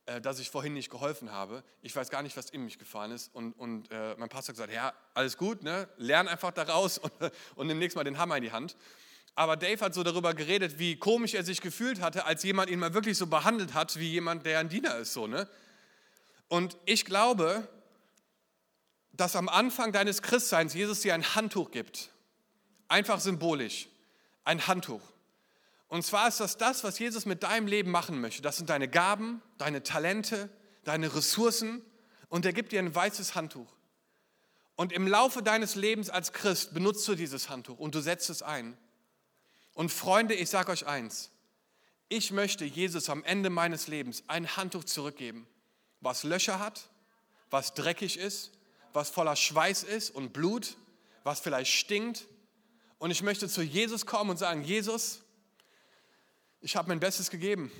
äh, 0.05 0.19
dass 0.19 0.39
ich 0.39 0.49
vorhin 0.49 0.73
nicht 0.73 0.89
geholfen 0.89 1.31
habe. 1.31 1.63
Ich 1.81 1.95
weiß 1.95 2.09
gar 2.09 2.23
nicht, 2.23 2.35
was 2.35 2.49
in 2.49 2.65
mich 2.65 2.77
gefallen 2.77 3.11
ist. 3.11 3.33
Und, 3.33 3.53
und 3.53 3.89
äh, 3.91 4.15
mein 4.17 4.29
Pastor 4.29 4.49
hat 4.49 4.55
gesagt, 4.55 4.73
ja, 4.73 4.93
alles 5.13 5.37
gut, 5.37 5.63
ne? 5.63 5.87
lern 5.97 6.27
einfach 6.27 6.51
daraus 6.51 6.97
und, 6.99 7.11
und 7.55 7.67
nimm 7.67 7.79
nächstes 7.79 7.95
Mal 7.95 8.03
den 8.03 8.17
Hammer 8.17 8.37
in 8.37 8.43
die 8.43 8.51
Hand. 8.51 8.75
Aber 9.35 9.57
Dave 9.57 9.83
hat 9.83 9.93
so 9.93 10.03
darüber 10.03 10.33
geredet, 10.33 10.77
wie 10.77 10.97
komisch 10.97 11.33
er 11.33 11.43
sich 11.43 11.61
gefühlt 11.61 12.01
hatte, 12.01 12.25
als 12.25 12.43
jemand 12.43 12.69
ihn 12.69 12.79
mal 12.79 12.93
wirklich 12.93 13.17
so 13.17 13.27
behandelt 13.27 13.73
hat, 13.73 13.97
wie 13.97 14.11
jemand, 14.11 14.45
der 14.45 14.59
ein 14.59 14.69
Diener 14.69 14.97
ist. 14.97 15.13
So, 15.13 15.25
ne? 15.25 15.47
Und 16.49 16.77
ich 16.85 17.05
glaube, 17.05 17.67
dass 19.13 19.35
am 19.35 19.47
Anfang 19.47 19.91
deines 19.91 20.21
Christseins 20.21 20.73
Jesus 20.73 21.01
dir 21.01 21.13
ein 21.13 21.35
Handtuch 21.35 21.71
gibt. 21.71 22.09
Einfach 22.87 23.19
symbolisch. 23.19 23.87
Ein 24.43 24.67
Handtuch. 24.67 25.01
Und 25.87 26.03
zwar 26.03 26.27
ist 26.27 26.39
das 26.39 26.57
das, 26.57 26.83
was 26.83 26.97
Jesus 26.97 27.25
mit 27.25 27.43
deinem 27.43 27.67
Leben 27.67 27.91
machen 27.91 28.19
möchte. 28.19 28.41
Das 28.41 28.57
sind 28.57 28.69
deine 28.69 28.87
Gaben, 28.87 29.41
deine 29.59 29.83
Talente, 29.83 30.49
deine 30.83 31.13
Ressourcen. 31.15 31.83
Und 32.29 32.45
er 32.45 32.53
gibt 32.53 32.71
dir 32.71 32.79
ein 32.79 32.93
weißes 32.93 33.35
Handtuch. 33.35 33.71
Und 34.75 34.91
im 34.91 35.07
Laufe 35.07 35.43
deines 35.43 35.75
Lebens 35.75 36.09
als 36.09 36.33
Christ 36.33 36.73
benutzt 36.73 37.07
du 37.07 37.13
dieses 37.13 37.49
Handtuch 37.49 37.77
und 37.77 37.93
du 37.93 38.01
setzt 38.01 38.31
es 38.31 38.41
ein. 38.41 38.75
Und 39.75 39.91
Freunde, 39.91 40.33
ich 40.33 40.49
sage 40.49 40.71
euch 40.71 40.87
eins. 40.87 41.29
Ich 42.09 42.31
möchte 42.31 42.65
Jesus 42.65 43.09
am 43.09 43.23
Ende 43.23 43.51
meines 43.51 43.87
Lebens 43.87 44.23
ein 44.27 44.57
Handtuch 44.57 44.83
zurückgeben, 44.83 45.47
was 46.01 46.23
Löcher 46.23 46.59
hat, 46.59 46.89
was 47.51 47.75
dreckig 47.75 48.17
ist, 48.17 48.51
was 48.93 49.09
voller 49.09 49.35
Schweiß 49.35 49.83
ist 49.83 50.11
und 50.11 50.33
Blut, 50.33 50.77
was 51.23 51.39
vielleicht 51.39 51.71
stinkt. 51.71 52.27
Und 52.99 53.11
ich 53.11 53.21
möchte 53.21 53.49
zu 53.49 53.61
Jesus 53.61 54.05
kommen 54.05 54.29
und 54.29 54.37
sagen, 54.37 54.63
Jesus, 54.63 55.21
ich 56.61 56.75
habe 56.75 56.87
mein 56.87 56.99
Bestes 56.99 57.29
gegeben. 57.29 57.71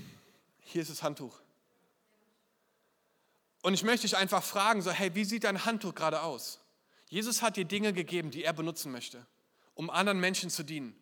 Hier 0.60 0.82
ist 0.82 0.91
das 0.91 1.04
Handtuch. 1.04 1.39
Und 3.62 3.73
ich 3.73 3.84
möchte 3.84 4.02
dich 4.02 4.17
einfach 4.17 4.43
fragen, 4.43 4.82
so, 4.82 4.91
hey, 4.91 5.15
wie 5.15 5.23
sieht 5.23 5.45
dein 5.45 5.65
Handtuch 5.65 5.95
gerade 5.95 6.21
aus? 6.21 6.60
Jesus 7.08 7.41
hat 7.41 7.56
dir 7.56 7.65
Dinge 7.65 7.93
gegeben, 7.93 8.32
die 8.32 8.43
er 8.43 8.54
benutzen 8.54 8.91
möchte, 8.91 9.26
um 9.73 9.89
anderen 9.89 10.19
Menschen 10.19 10.49
zu 10.49 10.63
dienen. 10.63 10.95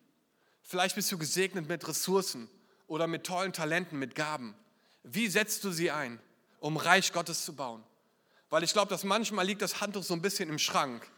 Vielleicht 0.62 0.94
bist 0.94 1.10
du 1.10 1.18
gesegnet 1.18 1.68
mit 1.68 1.86
Ressourcen 1.88 2.48
oder 2.86 3.06
mit 3.06 3.24
tollen 3.24 3.52
Talenten, 3.52 3.98
mit 3.98 4.14
Gaben. 4.14 4.54
Wie 5.02 5.26
setzt 5.28 5.64
du 5.64 5.72
sie 5.72 5.90
ein, 5.90 6.20
um 6.60 6.76
Reich 6.76 7.12
Gottes 7.12 7.44
zu 7.44 7.56
bauen? 7.56 7.82
Weil 8.52 8.64
ich 8.64 8.74
glaube, 8.74 8.90
dass 8.90 9.02
manchmal 9.02 9.46
liegt 9.46 9.62
das 9.62 9.80
Handtuch 9.80 10.02
so 10.02 10.12
ein 10.12 10.20
bisschen 10.20 10.50
im 10.50 10.58
Schrank 10.58 11.10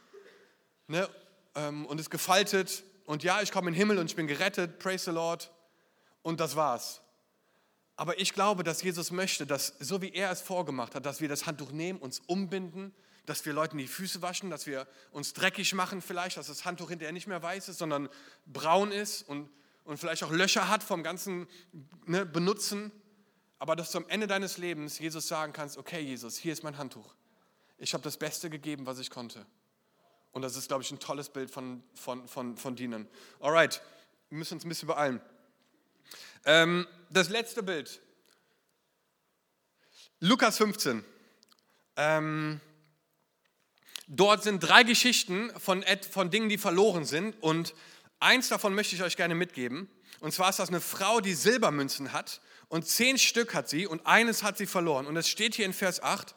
ne? 0.87 1.09
Ähm, 1.53 1.85
und 1.85 1.99
ist 1.99 2.09
gefaltet 2.09 2.85
und 3.05 3.23
ja, 3.23 3.41
ich 3.41 3.51
komme 3.51 3.67
in 3.67 3.73
den 3.73 3.77
Himmel 3.77 3.97
und 3.97 4.09
ich 4.09 4.15
bin 4.15 4.25
gerettet, 4.25 4.79
praise 4.79 5.03
the 5.03 5.11
Lord 5.11 5.51
und 6.21 6.39
das 6.39 6.55
war's. 6.55 7.01
Aber 7.97 8.21
ich 8.21 8.31
glaube, 8.31 8.63
dass 8.63 8.81
Jesus 8.81 9.11
möchte, 9.11 9.45
dass 9.45 9.73
so 9.79 10.01
wie 10.01 10.13
er 10.13 10.31
es 10.31 10.39
vorgemacht 10.39 10.95
hat, 10.95 11.05
dass 11.05 11.19
wir 11.19 11.27
das 11.27 11.45
Handtuch 11.45 11.73
nehmen, 11.73 11.99
uns 11.99 12.21
umbinden, 12.25 12.95
dass 13.25 13.45
wir 13.45 13.51
Leuten 13.51 13.79
die 13.79 13.87
Füße 13.87 14.21
waschen, 14.21 14.49
dass 14.49 14.65
wir 14.65 14.87
uns 15.11 15.33
dreckig 15.33 15.73
machen 15.73 16.01
vielleicht, 16.01 16.37
dass 16.37 16.47
das 16.47 16.63
Handtuch 16.63 16.87
hinterher 16.87 17.11
nicht 17.11 17.27
mehr 17.27 17.43
weiß 17.43 17.67
ist, 17.67 17.79
sondern 17.79 18.07
braun 18.45 18.93
ist 18.93 19.23
und, 19.23 19.49
und 19.83 19.97
vielleicht 19.97 20.23
auch 20.23 20.31
Löcher 20.31 20.69
hat 20.69 20.83
vom 20.83 21.03
ganzen 21.03 21.47
ne, 22.05 22.25
Benutzen. 22.25 22.93
Aber 23.59 23.75
dass 23.75 23.91
du 23.91 23.97
am 23.97 24.07
Ende 24.07 24.27
deines 24.27 24.57
Lebens 24.57 24.99
Jesus 24.99 25.27
sagen 25.27 25.51
kannst, 25.51 25.77
okay 25.77 25.99
Jesus, 25.99 26.37
hier 26.37 26.53
ist 26.53 26.63
mein 26.63 26.77
Handtuch 26.77 27.13
ich 27.77 27.93
habe 27.93 28.03
das 28.03 28.17
Beste 28.17 28.49
gegeben, 28.49 28.85
was 28.85 28.99
ich 28.99 29.09
konnte. 29.09 29.45
Und 30.31 30.41
das 30.41 30.55
ist, 30.55 30.67
glaube 30.67 30.83
ich, 30.83 30.91
ein 30.91 30.99
tolles 30.99 31.29
Bild 31.29 31.49
von, 31.49 31.83
von, 31.93 32.27
von, 32.27 32.57
von 32.57 32.75
Dienen. 32.75 33.07
Alright, 33.39 33.81
wir 34.29 34.37
müssen 34.37 34.55
uns 34.55 34.65
ein 34.65 34.69
bisschen 34.69 34.87
beeilen. 34.87 35.21
Ähm, 36.45 36.87
das 37.09 37.29
letzte 37.29 37.63
Bild. 37.63 38.01
Lukas 40.19 40.57
15. 40.57 41.03
Ähm, 41.97 42.59
dort 44.07 44.43
sind 44.43 44.59
drei 44.59 44.83
Geschichten 44.83 45.51
von, 45.59 45.85
von 46.11 46.29
Dingen, 46.29 46.49
die 46.49 46.57
verloren 46.57 47.05
sind. 47.05 47.41
Und 47.41 47.73
eins 48.19 48.49
davon 48.49 48.75
möchte 48.75 48.95
ich 48.95 49.03
euch 49.03 49.17
gerne 49.17 49.35
mitgeben. 49.35 49.89
Und 50.19 50.33
zwar 50.33 50.49
ist 50.49 50.59
das 50.59 50.69
eine 50.69 50.81
Frau, 50.81 51.21
die 51.21 51.33
Silbermünzen 51.33 52.13
hat. 52.13 52.41
Und 52.67 52.87
zehn 52.87 53.17
Stück 53.17 53.53
hat 53.53 53.69
sie 53.69 53.87
und 53.87 54.05
eines 54.05 54.43
hat 54.43 54.57
sie 54.57 54.65
verloren. 54.65 55.05
Und 55.05 55.15
es 55.17 55.27
steht 55.29 55.55
hier 55.55 55.65
in 55.65 55.73
Vers 55.73 56.01
8, 56.01 56.35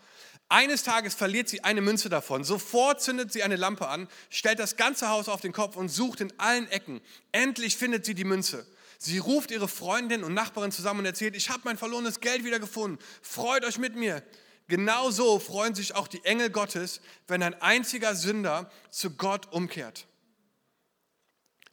eines 0.49 0.83
Tages 0.83 1.15
verliert 1.15 1.49
sie 1.49 1.63
eine 1.63 1.83
Münze 1.83 2.09
davon. 2.09 2.43
Sofort 2.43 3.03
zündet 3.03 3.33
sie 3.33 3.43
eine 3.43 3.57
Lampe 3.57 3.89
an, 3.89 4.09
stellt 4.31 4.59
das 4.59 4.77
ganze 4.77 5.09
Haus 5.09 5.29
auf 5.29 5.43
den 5.43 5.53
Kopf 5.53 5.77
und 5.77 5.91
sucht 5.91 6.21
in 6.21 6.33
allen 6.39 6.69
Ecken. 6.71 7.01
Endlich 7.33 7.77
findet 7.77 8.07
sie 8.07 8.15
die 8.15 8.25
Münze. 8.25 8.67
Sie 8.99 9.19
ruft 9.19 9.51
ihre 9.51 9.69
Freundin 9.69 10.25
und 10.25 10.35
Nachbarin 10.35 10.73
zusammen 10.73 11.01
und 11.01 11.07
erzählt, 11.07 11.37
ich 11.37 11.51
habe 11.51 11.63
mein 11.65 11.77
verlorenes 11.77 12.21
Geld 12.21 12.45
wiedergefunden. 12.45 12.99
Freut 13.23 13.65
euch 13.65 13.79
mit 13.79 13.95
mir. 13.95 14.23
Genauso 14.69 15.39
freuen 15.39 15.75
sich 15.75 15.95
auch 15.95 16.09
die 16.09 16.25
Engel 16.25 16.51
Gottes, 16.51 17.01
wenn 17.27 17.43
ein 17.43 17.55
einziger 17.63 18.15
Sünder 18.15 18.71
zu 18.91 19.11
Gott 19.11 19.53
umkehrt. 19.53 20.07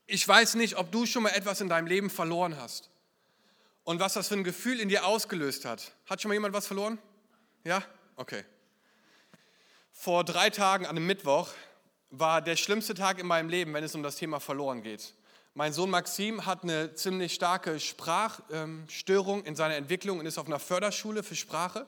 Ich 0.05 0.25
weiß 0.27 0.55
nicht, 0.55 0.77
ob 0.77 0.91
du 0.91 1.05
schon 1.05 1.23
mal 1.23 1.29
etwas 1.29 1.61
in 1.61 1.69
deinem 1.69 1.87
Leben 1.87 2.09
verloren 2.09 2.57
hast 2.57 2.89
und 3.83 3.99
was 3.99 4.13
das 4.13 4.27
für 4.27 4.35
ein 4.35 4.43
Gefühl 4.43 4.79
in 4.79 4.89
dir 4.89 5.05
ausgelöst 5.05 5.65
hat. 5.65 5.93
Hat 6.05 6.21
schon 6.21 6.29
mal 6.29 6.35
jemand 6.35 6.53
was 6.53 6.67
verloren? 6.67 6.99
Ja? 7.63 7.83
Okay. 8.15 8.43
Vor 9.97 10.23
drei 10.23 10.51
Tagen 10.51 10.85
an 10.85 10.97
einem 10.97 11.07
Mittwoch 11.07 11.49
war 12.11 12.41
der 12.41 12.57
schlimmste 12.57 12.93
Tag 12.93 13.17
in 13.17 13.25
meinem 13.25 13.49
Leben, 13.49 13.73
wenn 13.73 13.83
es 13.83 13.95
um 13.95 14.03
das 14.03 14.17
Thema 14.17 14.39
verloren 14.39 14.83
geht. 14.83 15.15
Mein 15.55 15.73
Sohn 15.73 15.89
Maxim 15.89 16.45
hat 16.45 16.61
eine 16.63 16.93
ziemlich 16.93 17.33
starke 17.33 17.79
Sprachstörung 17.79 19.45
in 19.45 19.55
seiner 19.55 19.77
Entwicklung 19.77 20.19
und 20.19 20.25
ist 20.27 20.37
auf 20.37 20.45
einer 20.45 20.59
Förderschule 20.59 21.23
für 21.23 21.35
Sprache. 21.35 21.87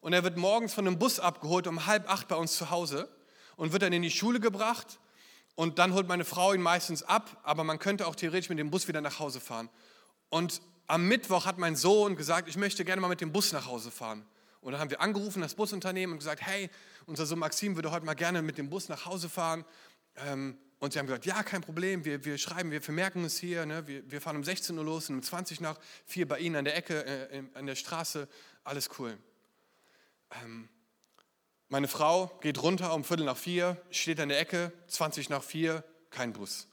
Und 0.00 0.14
er 0.14 0.24
wird 0.24 0.36
morgens 0.36 0.74
von 0.74 0.86
einem 0.86 0.98
Bus 0.98 1.20
abgeholt 1.20 1.66
um 1.66 1.86
halb 1.86 2.10
acht 2.10 2.28
bei 2.28 2.34
uns 2.34 2.56
zu 2.56 2.70
Hause 2.70 3.08
und 3.56 3.72
wird 3.72 3.82
dann 3.82 3.92
in 3.92 4.02
die 4.02 4.10
Schule 4.10 4.40
gebracht. 4.40 4.98
Und 5.54 5.78
dann 5.78 5.92
holt 5.92 6.08
meine 6.08 6.24
Frau 6.24 6.54
ihn 6.54 6.62
meistens 6.62 7.02
ab, 7.04 7.40
aber 7.44 7.62
man 7.62 7.78
könnte 7.78 8.06
auch 8.08 8.16
theoretisch 8.16 8.48
mit 8.48 8.58
dem 8.58 8.70
Bus 8.70 8.88
wieder 8.88 9.02
nach 9.02 9.20
Hause 9.20 9.38
fahren. 9.38 9.68
Und 10.30 10.60
am 10.86 11.06
Mittwoch 11.06 11.44
hat 11.44 11.58
mein 11.58 11.76
Sohn 11.76 12.16
gesagt, 12.16 12.48
ich 12.48 12.56
möchte 12.56 12.84
gerne 12.86 13.02
mal 13.02 13.08
mit 13.08 13.20
dem 13.20 13.32
Bus 13.32 13.52
nach 13.52 13.66
Hause 13.66 13.90
fahren. 13.90 14.26
Und 14.64 14.72
dann 14.72 14.80
haben 14.80 14.90
wir 14.90 15.02
angerufen, 15.02 15.42
das 15.42 15.54
Busunternehmen, 15.54 16.14
und 16.14 16.18
gesagt, 16.20 16.40
hey, 16.40 16.70
unser 17.04 17.26
Sohn 17.26 17.38
Maxim 17.38 17.76
würde 17.76 17.90
heute 17.90 18.06
mal 18.06 18.14
gerne 18.14 18.40
mit 18.40 18.56
dem 18.56 18.70
Bus 18.70 18.88
nach 18.88 19.04
Hause 19.04 19.28
fahren. 19.28 19.66
Ähm, 20.16 20.56
und 20.78 20.94
sie 20.94 20.98
haben 20.98 21.06
gesagt, 21.06 21.26
ja, 21.26 21.42
kein 21.42 21.60
Problem, 21.60 22.06
wir, 22.06 22.24
wir 22.24 22.38
schreiben, 22.38 22.70
wir 22.70 22.80
vermerken 22.80 23.24
es 23.24 23.38
hier. 23.38 23.66
Ne? 23.66 23.86
Wir, 23.86 24.10
wir, 24.10 24.22
fahren 24.22 24.36
um 24.36 24.44
16 24.44 24.76
Uhr 24.78 24.84
los 24.84 25.10
und 25.10 25.16
um 25.16 25.22
20 25.22 25.60
nach 25.60 25.78
4 26.06 26.26
bei 26.26 26.38
Ihnen 26.38 26.56
an 26.56 26.64
der 26.64 26.76
Ecke, 26.76 27.04
äh, 27.04 27.42
an 27.52 27.66
der 27.66 27.74
Straße. 27.74 28.26
Alles 28.64 28.88
cool. 28.98 29.18
Ähm, 30.42 30.70
meine 31.68 31.86
Frau 31.86 32.28
geht 32.40 32.62
runter 32.62 32.94
um 32.94 33.04
Viertel 33.04 33.26
nach 33.26 33.36
vier, 33.36 33.76
steht 33.90 34.18
an 34.18 34.30
der 34.30 34.40
Ecke, 34.40 34.72
20 34.86 35.28
nach 35.28 35.42
vier, 35.42 35.84
kein 36.08 36.32
Bus. 36.32 36.68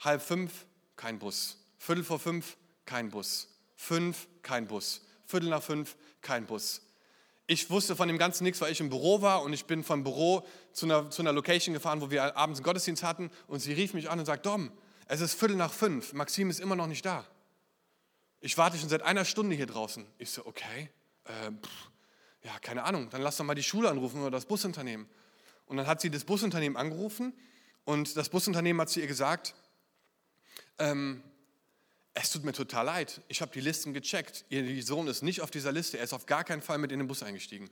Halb 0.00 0.20
fünf, 0.20 0.66
kein 0.96 1.18
Bus. 1.18 1.56
Viertel 1.78 2.04
vor 2.04 2.18
fünf, 2.18 2.58
kein 2.84 3.08
Bus. 3.08 3.48
Fünf, 3.74 4.28
kein 4.42 4.66
Bus. 4.66 5.00
Viertel 5.24 5.48
nach 5.48 5.62
fünf, 5.62 5.96
kein 6.20 6.44
Bus. 6.44 6.82
Ich 7.48 7.70
wusste 7.70 7.94
von 7.94 8.08
dem 8.08 8.18
Ganzen 8.18 8.42
nichts, 8.42 8.60
weil 8.60 8.72
ich 8.72 8.80
im 8.80 8.88
Büro 8.88 9.22
war 9.22 9.42
und 9.42 9.52
ich 9.52 9.66
bin 9.66 9.84
vom 9.84 10.02
Büro 10.02 10.44
zu 10.72 10.86
einer, 10.86 11.10
zu 11.10 11.22
einer 11.22 11.32
Location 11.32 11.74
gefahren, 11.74 12.00
wo 12.00 12.10
wir 12.10 12.36
abends 12.36 12.58
einen 12.58 12.64
Gottesdienst 12.64 13.04
hatten 13.04 13.30
und 13.46 13.60
sie 13.60 13.72
rief 13.72 13.94
mich 13.94 14.10
an 14.10 14.18
und 14.18 14.26
sagt, 14.26 14.46
Dom, 14.46 14.72
es 15.06 15.20
ist 15.20 15.34
Viertel 15.34 15.56
nach 15.56 15.72
fünf, 15.72 16.12
Maxim 16.12 16.50
ist 16.50 16.58
immer 16.58 16.74
noch 16.74 16.88
nicht 16.88 17.04
da. 17.04 17.24
Ich 18.40 18.58
warte 18.58 18.76
schon 18.76 18.88
seit 18.88 19.02
einer 19.02 19.24
Stunde 19.24 19.54
hier 19.54 19.66
draußen. 19.66 20.04
Ich 20.18 20.30
so, 20.30 20.44
okay, 20.44 20.90
äh, 21.24 21.52
pff, 21.52 21.90
ja, 22.42 22.58
keine 22.60 22.82
Ahnung, 22.82 23.10
dann 23.10 23.22
lass 23.22 23.36
doch 23.36 23.44
mal 23.44 23.54
die 23.54 23.62
Schule 23.62 23.88
anrufen 23.88 24.20
oder 24.20 24.32
das 24.32 24.46
Busunternehmen. 24.46 25.08
Und 25.66 25.76
dann 25.76 25.86
hat 25.86 26.00
sie 26.00 26.10
das 26.10 26.24
Busunternehmen 26.24 26.76
angerufen 26.76 27.32
und 27.84 28.16
das 28.16 28.28
Busunternehmen 28.28 28.80
hat 28.80 28.90
zu 28.90 29.00
ihr 29.00 29.06
gesagt, 29.06 29.54
ähm, 30.78 31.22
es 32.18 32.30
tut 32.30 32.44
mir 32.44 32.52
total 32.52 32.86
leid, 32.86 33.20
ich 33.28 33.42
habe 33.42 33.52
die 33.52 33.60
Listen 33.60 33.92
gecheckt. 33.92 34.46
Ihr 34.48 34.82
Sohn 34.82 35.06
ist 35.06 35.22
nicht 35.22 35.42
auf 35.42 35.50
dieser 35.50 35.70
Liste, 35.70 35.98
er 35.98 36.04
ist 36.04 36.14
auf 36.14 36.24
gar 36.24 36.44
keinen 36.44 36.62
Fall 36.62 36.78
mit 36.78 36.90
in 36.90 36.98
den 36.98 37.08
Bus 37.08 37.22
eingestiegen. 37.22 37.68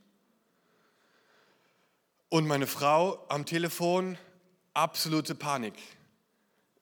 Und 2.28 2.46
meine 2.46 2.66
Frau 2.66 3.26
am 3.30 3.46
Telefon, 3.46 4.18
absolute 4.74 5.34
Panik. 5.34 5.72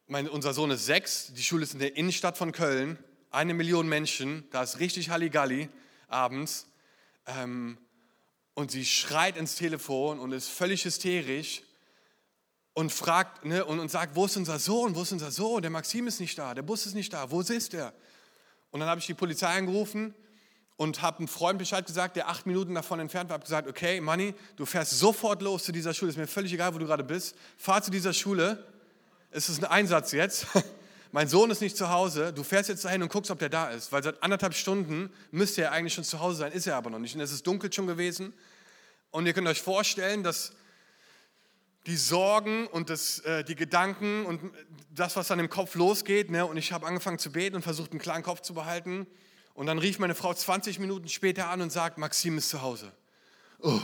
Mein, 0.09 0.29
unser 0.29 0.55
Sohn 0.55 0.73
ist 0.73 0.87
sechs, 0.87 1.33
die 1.35 1.43
Schule 1.45 1.63
ist 1.63 1.75
in 1.75 1.79
der 1.79 1.97
Innenstadt 1.97 2.37
von 2.37 2.51
Köln, 2.51 2.99
eine 3.31 3.55
Million 3.55 3.89
Menschen, 3.89 4.45
da 4.51 4.65
ist 4.65 4.81
richtig 4.81 5.11
Halligalli 5.11 5.69
abends. 6.09 6.67
Ähm, 7.27 7.79
und 8.55 8.73
sie 8.73 8.85
schreit 8.85 9.37
ins 9.37 9.55
Telefon 9.55 10.19
und 10.19 10.33
ist 10.33 10.49
völlig 10.49 10.85
hysterisch 10.85 11.63
und 12.75 12.91
fragt 12.91 13.45
ne, 13.45 13.65
und, 13.65 13.81
und 13.81 13.91
sagt, 13.91 14.17
wo 14.17 14.25
ist 14.25 14.37
unser 14.37 14.59
Sohn, 14.59 14.95
wo 14.95 15.03
ist 15.03 15.13
unser 15.13 15.31
Sohn? 15.31 15.63
Der 15.63 15.71
Maxim 15.71 16.07
ist 16.07 16.21
nicht 16.21 16.39
da, 16.39 16.55
der 16.55 16.63
Bus 16.63 16.87
ist 16.87 16.95
nicht 16.95 17.13
da, 17.13 17.31
wo 17.31 17.41
ist 17.41 17.75
er? 17.75 17.93
Und 18.71 18.81
dann 18.81 18.89
habe 18.89 18.99
ich 19.01 19.07
die 19.07 19.15
Polizei 19.15 19.59
angerufen 19.59 20.15
und 20.77 21.03
habe 21.03 21.19
einem 21.19 21.29
Freund 21.29 21.59
Bescheid 21.59 21.85
gesagt, 21.87 22.17
der 22.17 22.29
acht 22.29 22.47
Minuten 22.47 22.75
davon 22.75 22.99
entfernt 22.99 23.29
war, 23.29 23.35
habe 23.35 23.45
gesagt, 23.45 23.69
okay, 23.69 24.01
Manni, 24.01 24.35
du 24.57 24.65
fährst 24.65 24.99
sofort 24.99 25.43
los 25.43 25.65
zu 25.65 25.73
dieser 25.73 25.93
Schule, 25.93 26.11
ist 26.11 26.17
mir 26.17 26.27
völlig 26.27 26.53
egal, 26.53 26.75
wo 26.75 26.79
du 26.79 26.87
gerade 26.87 27.05
bist, 27.05 27.37
fahr 27.59 27.83
zu 27.83 27.91
dieser 27.91 28.15
Schule, 28.15 28.67
es 29.31 29.49
ist 29.49 29.63
ein 29.63 29.71
Einsatz 29.71 30.13
jetzt, 30.13 30.47
mein 31.13 31.29
Sohn 31.29 31.51
ist 31.51 31.61
nicht 31.61 31.77
zu 31.77 31.91
Hause, 31.91 32.33
du 32.33 32.43
fährst 32.43 32.71
jetzt 32.71 32.87
dahin 32.87 33.03
und 33.03 33.13
guckst, 33.13 33.31
ob 33.31 33.39
der 33.39 33.51
da 33.51 33.69
ist, 33.69 33.93
weil 33.93 34.03
seit 34.03 34.23
anderthalb 34.23 34.55
Stunden 34.55 35.11
müsste 35.31 35.63
er 35.63 35.73
eigentlich 35.73 35.93
schon 35.93 36.05
zu 36.05 36.21
Hause 36.21 36.39
sein, 36.39 36.53
ist 36.53 36.67
er 36.67 36.77
aber 36.77 36.89
noch 36.89 36.99
nicht 36.99 37.15
und 37.15 37.21
es 37.21 37.33
ist 37.33 37.47
dunkel 37.47 37.71
schon 37.71 37.87
gewesen 37.87 38.33
und 39.11 39.27
ihr 39.27 39.35
könnt 39.35 39.49
euch 39.49 39.61
vorstellen, 39.61 40.23
dass 40.23 40.55
die 41.87 41.97
Sorgen 41.97 42.67
und 42.69 42.91
das, 42.91 43.21
äh, 43.21 43.45
die 43.45 43.57
Gedanken 43.57 44.25
und 44.25 44.53
das, 44.91 45.17
was 45.17 45.29
dann 45.29 45.39
im 45.39 45.49
Kopf 45.49 45.75
losgeht. 45.75 46.31
Ne? 46.31 46.47
Und 46.47 46.57
ich 46.57 46.73
habe 46.73 46.87
angefangen 46.87 47.19
zu 47.19 47.33
beten 47.33 47.57
und 47.57 47.63
versucht, 47.63 47.91
einen 47.91 48.01
klaren 48.01 48.23
Kopf 48.23 48.41
zu 48.41 48.55
behalten. 48.55 49.07
Und 49.55 49.67
dann 49.67 49.79
rief 49.79 49.99
meine 49.99 50.15
Frau 50.15 50.33
20 50.33 50.79
Minuten 50.79 51.09
später 51.09 51.49
an 51.49 51.61
und 51.61 51.71
sagt, 51.71 51.99
Maxim 51.99 52.39
ist 52.39 52.49
zu 52.49 52.63
Hause. 52.63 52.93
Oh. 53.61 53.81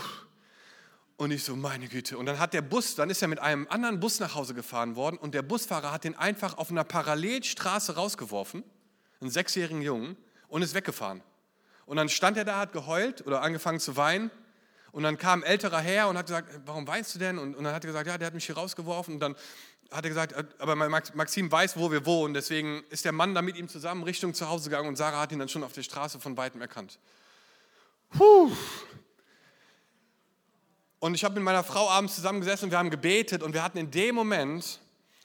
Und 1.17 1.33
ich 1.33 1.43
so, 1.43 1.57
meine 1.57 1.89
Güte. 1.89 2.17
Und 2.17 2.27
dann 2.27 2.39
hat 2.39 2.55
der 2.55 2.63
Bus, 2.63 2.95
dann 2.95 3.11
ist 3.11 3.21
er 3.23 3.29
mit 3.29 3.41
einem 3.41 3.67
anderen 3.69 3.99
Bus 3.99 4.21
nach 4.21 4.37
Hause 4.37 4.55
gefahren 4.55 4.95
worden 4.95 5.19
und 5.19 5.35
der 5.35 5.43
Busfahrer 5.43 5.91
hat 5.91 6.05
den 6.05 6.15
einfach 6.15 6.57
auf 6.57 6.71
einer 6.71 6.85
Parallelstraße 6.85 7.97
rausgeworfen, 7.97 8.63
einen 9.21 9.31
sechsjährigen 9.31 9.83
Jungen, 9.83 10.17
und 10.47 10.63
ist 10.63 10.75
weggefahren. 10.75 11.23
Und 11.87 11.97
dann 11.97 12.09
stand 12.09 12.37
er 12.37 12.45
da, 12.45 12.59
hat 12.59 12.73
geheult 12.73 13.27
oder 13.27 13.43
angefangen 13.43 13.81
zu 13.81 13.97
weinen 13.97 14.31
und 14.93 15.03
dann 15.03 15.19
kam 15.19 15.41
ein 15.41 15.47
älterer 15.47 15.81
her 15.81 16.09
und 16.09 16.17
hat 16.17 16.27
gesagt, 16.27 16.61
warum 16.65 16.87
weinst 16.87 17.15
du 17.15 17.19
denn? 17.19 17.39
Und, 17.39 17.55
und 17.55 17.65
dann 17.65 17.75
hat 17.75 17.85
er 17.85 17.89
gesagt, 17.89 18.07
ja, 18.07 18.19
der 18.19 18.27
hat 18.27 18.35
mich 18.35 18.47
hier 18.47 18.57
rausgeworfen. 18.57 19.15
Und 19.15 19.21
dann 19.21 19.37
hat 19.91 20.05
er 20.05 20.09
gesagt, 20.09 20.35
aber 20.59 20.77
Maxim 20.77 21.51
weiß, 21.51 21.77
wo 21.77 21.91
wir 21.91 22.05
wohnen. 22.07 22.35
Deswegen 22.35 22.83
ist 22.91 23.05
der 23.05 23.13
Mann 23.13 23.35
da 23.35 23.43
mit 23.43 23.57
ihm 23.57 23.69
zusammen 23.69 24.03
Richtung 24.03 24.35
zu 24.35 24.49
Hause 24.49 24.71
gegangen 24.71 24.89
und 24.89 24.97
Sarah 24.97 25.21
hat 25.21 25.33
ihn 25.33 25.39
dann 25.39 25.49
schon 25.49 25.65
auf 25.65 25.73
der 25.73 25.83
Straße 25.83 26.21
von 26.21 26.37
weitem 26.37 26.61
erkannt. 26.61 26.99
Puh. 28.11 28.51
Und 31.01 31.15
ich 31.15 31.25
habe 31.25 31.35
mit 31.37 31.45
meiner 31.45 31.65
Frau 31.65 31.89
abends 31.89 32.17
zusammengesessen 32.17 32.67
und 32.67 32.71
wir 32.71 32.79
haben 32.79 32.91
gebetet 32.91 33.43
und 33.43 33.55
wir 33.55 33.63
hatten 33.63 33.79
in 33.79 33.91
dem 33.91 34.15
Moment 34.15 34.81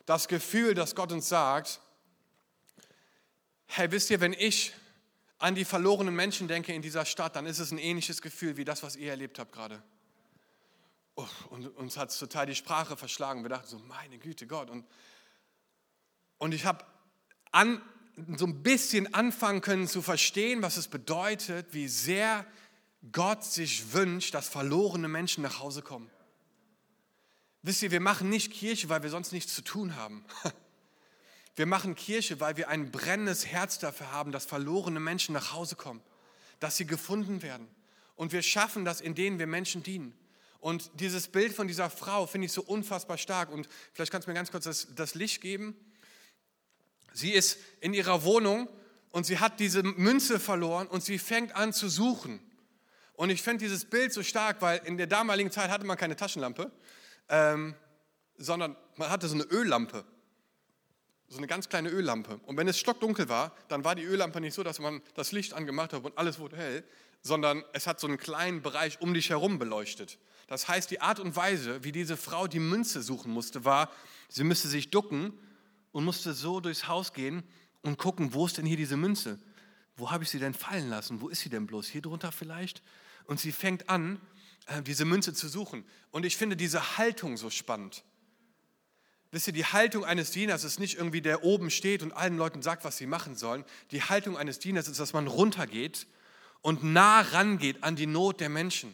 das 0.06 0.28
Gefühl, 0.28 0.76
dass 0.76 0.96
Gott 0.96 1.12
uns 1.12 1.28
sagt, 1.28 1.80
hey, 3.66 3.92
wisst 3.92 4.10
ihr, 4.12 4.22
wenn 4.22 4.34
ich 4.34 4.74
an 5.44 5.56
die 5.56 5.66
verlorenen 5.66 6.16
Menschen 6.16 6.48
denke 6.48 6.74
in 6.74 6.82
dieser 6.82 7.04
Stadt, 7.06 7.36
dann 7.36 7.46
ist 7.46 7.60
es 7.60 7.72
ein 7.72 7.78
ähnliches 7.78 8.22
Gefühl 8.22 8.56
wie 8.56 8.64
das, 8.64 8.82
was 8.82 8.96
ihr 8.96 9.10
erlebt 9.10 9.40
habt 9.40 9.52
gerade. 9.52 9.84
Und 11.50 11.68
uns 11.76 11.98
hat 11.98 12.12
es 12.12 12.18
total 12.18 12.46
die 12.46 12.56
Sprache 12.56 12.96
verschlagen. 12.96 13.44
Wir 13.44 13.50
dachten 13.50 13.68
so, 13.68 13.78
meine 13.80 14.18
Güte, 14.20 14.48
Gott. 14.48 14.70
Und, 14.70 14.86
und 16.38 16.54
ich 16.54 16.66
habe 16.66 16.86
so 18.38 18.46
ein 18.46 18.64
bisschen 18.64 19.14
anfangen 19.14 19.60
können 19.60 19.90
zu 19.90 20.02
verstehen, 20.02 20.62
was 20.62 20.78
es 20.78 20.88
bedeutet, 20.88 21.74
wie 21.74 21.90
sehr 21.90 22.46
Gott 23.12 23.44
sich 23.44 23.92
wünscht, 23.92 24.34
dass 24.34 24.48
verlorene 24.48 25.10
Menschen 25.10 25.44
nach 25.44 25.60
Hause 25.60 25.82
kommen. 25.82 26.10
Wisst 27.64 27.84
ihr, 27.84 27.92
wir 27.92 28.00
machen 28.00 28.30
nicht 28.30 28.54
Kirche, 28.54 28.88
weil 28.88 29.04
wir 29.04 29.10
sonst 29.10 29.34
nichts 29.34 29.54
zu 29.54 29.62
tun 29.62 29.98
haben. 29.98 30.24
Wir 31.56 31.66
machen 31.66 31.96
Kirche, 31.96 32.40
weil 32.40 32.58
wir 32.58 32.70
ein 32.70 32.92
brennendes 32.92 33.46
Herz 33.46 33.78
dafür 33.78 34.12
haben, 34.12 34.32
dass 34.32 34.46
verlorene 34.46 35.00
Menschen 35.00 35.34
nach 35.34 35.54
Hause 35.54 35.76
kommen, 35.76 36.02
dass 36.60 36.78
sie 36.78 36.88
gefunden 36.88 37.42
werden. 37.42 37.68
Und 38.16 38.32
wir 38.32 38.42
schaffen 38.42 38.86
das, 38.86 39.02
indem 39.02 39.40
wir 39.40 39.48
Menschen 39.48 39.84
dienen. 39.84 40.18
Und 40.60 40.90
dieses 40.96 41.28
Bild 41.28 41.54
von 41.54 41.68
dieser 41.68 41.90
Frau 41.90 42.26
finde 42.26 42.46
ich 42.46 42.54
so 42.54 42.64
unfassbar 42.64 43.18
stark. 43.18 43.52
Und 43.52 43.68
vielleicht 43.92 44.12
kannst 44.12 44.28
du 44.28 44.32
mir 44.32 44.36
ganz 44.36 44.50
kurz 44.50 44.64
das, 44.64 44.88
das 44.96 45.14
Licht 45.14 45.42
geben. 45.42 45.76
Sie 47.12 47.32
ist 47.32 47.60
in 47.82 47.94
ihrer 47.94 48.24
Wohnung 48.24 48.68
und 49.12 49.26
sie 49.26 49.40
hat 49.40 49.60
diese 49.60 49.84
Münze 49.84 50.40
verloren 50.40 50.88
und 50.88 51.04
sie 51.04 51.20
fängt 51.20 51.56
an 51.56 51.74
zu 51.74 51.90
suchen. 51.90 52.40
Und 53.14 53.30
ich 53.30 53.44
finde 53.44 53.64
dieses 53.64 53.86
Bild 53.86 54.12
so 54.12 54.24
stark, 54.24 54.62
weil 54.62 54.82
in 54.86 54.98
der 54.98 55.06
damaligen 55.06 55.52
Zeit 55.52 55.70
hatte 55.70 55.86
man 55.86 55.98
keine 55.98 56.16
Taschenlampe, 56.16 56.72
ähm, 57.30 57.76
sondern 58.38 58.76
man 58.96 59.10
hatte 59.10 59.28
so 59.28 59.36
eine 59.36 59.44
Öllampe 59.44 60.04
so 61.34 61.40
eine 61.40 61.48
ganz 61.48 61.68
kleine 61.68 61.90
Öllampe. 61.90 62.40
Und 62.46 62.58
wenn 62.58 62.68
es 62.68 62.80
stockdunkel 62.80 63.28
war, 63.28 63.56
dann 63.68 63.84
war 63.84 63.96
die 63.96 64.04
Öllampe 64.04 64.40
nicht 64.40 64.54
so, 64.54 64.64
dass 64.64 64.80
man 64.80 65.02
das 65.16 65.32
Licht 65.32 65.54
angemacht 65.54 65.94
hat 65.94 66.04
und 66.04 66.18
alles 66.18 66.40
wurde 66.40 66.58
hell, 66.58 66.84
sondern 67.22 67.64
es 67.74 67.88
hat 67.88 68.00
so 68.00 68.08
einen 68.08 68.18
kleinen 68.18 68.62
Bereich 68.62 69.02
um 69.02 69.14
dich 69.14 69.30
herum 69.30 69.58
beleuchtet. 69.58 70.20
Das 70.48 70.68
heißt, 70.68 70.92
die 70.92 71.02
Art 71.02 71.20
und 71.20 71.36
Weise, 71.36 71.84
wie 71.84 71.92
diese 71.92 72.18
Frau 72.18 72.48
die 72.48 72.60
Münze 72.60 73.02
suchen 73.02 73.32
musste, 73.32 73.66
war, 73.66 73.90
sie 74.30 74.44
müsste 74.44 74.68
sich 74.68 74.92
ducken 74.92 75.34
und 75.92 76.04
musste 76.04 76.34
so 76.34 76.60
durchs 76.60 76.88
Haus 76.88 77.14
gehen 77.14 77.44
und 77.82 77.98
gucken, 77.98 78.34
wo 78.34 78.46
ist 78.46 78.58
denn 78.58 78.66
hier 78.66 78.78
diese 78.78 78.98
Münze? 78.98 79.40
Wo 79.96 80.12
habe 80.12 80.24
ich 80.24 80.30
sie 80.30 80.40
denn 80.40 80.54
fallen 80.54 80.90
lassen? 80.90 81.22
Wo 81.22 81.30
ist 81.30 81.42
sie 81.42 81.50
denn 81.50 81.66
bloß? 81.66 81.88
Hier 81.88 82.02
drunter 82.02 82.32
vielleicht? 82.32 82.84
Und 83.26 83.40
sie 83.40 83.52
fängt 83.52 83.90
an, 83.90 84.20
äh, 84.68 84.82
diese 84.82 85.06
Münze 85.06 85.34
zu 85.34 85.48
suchen. 85.48 85.86
Und 86.12 86.26
ich 86.26 86.36
finde 86.36 86.58
diese 86.58 86.98
Haltung 86.98 87.38
so 87.38 87.50
spannend. 87.50 88.04
Wisst 89.34 89.48
ihr, 89.48 89.54
die 89.54 89.66
Haltung 89.66 90.06
eines 90.06 90.30
Dieners 90.30 90.64
ist 90.64 90.80
nicht 90.80 90.98
irgendwie, 90.98 91.22
der 91.22 91.44
oben 91.44 91.72
steht 91.72 92.04
und 92.04 92.12
allen 92.12 92.38
Leuten 92.38 92.62
sagt, 92.62 92.86
was 92.86 92.98
sie 92.98 93.08
machen 93.08 93.36
sollen. 93.36 93.66
Die 93.90 94.04
Haltung 94.04 94.38
eines 94.38 94.60
Dieners 94.60 94.88
ist, 94.88 95.00
dass 95.00 95.14
man 95.14 95.26
runtergeht 95.26 96.06
und 96.62 96.84
nah 96.84 97.22
rangeht 97.22 97.84
an 97.84 97.96
die 97.96 98.06
Not 98.06 98.40
der 98.40 98.50
Menschen. 98.50 98.94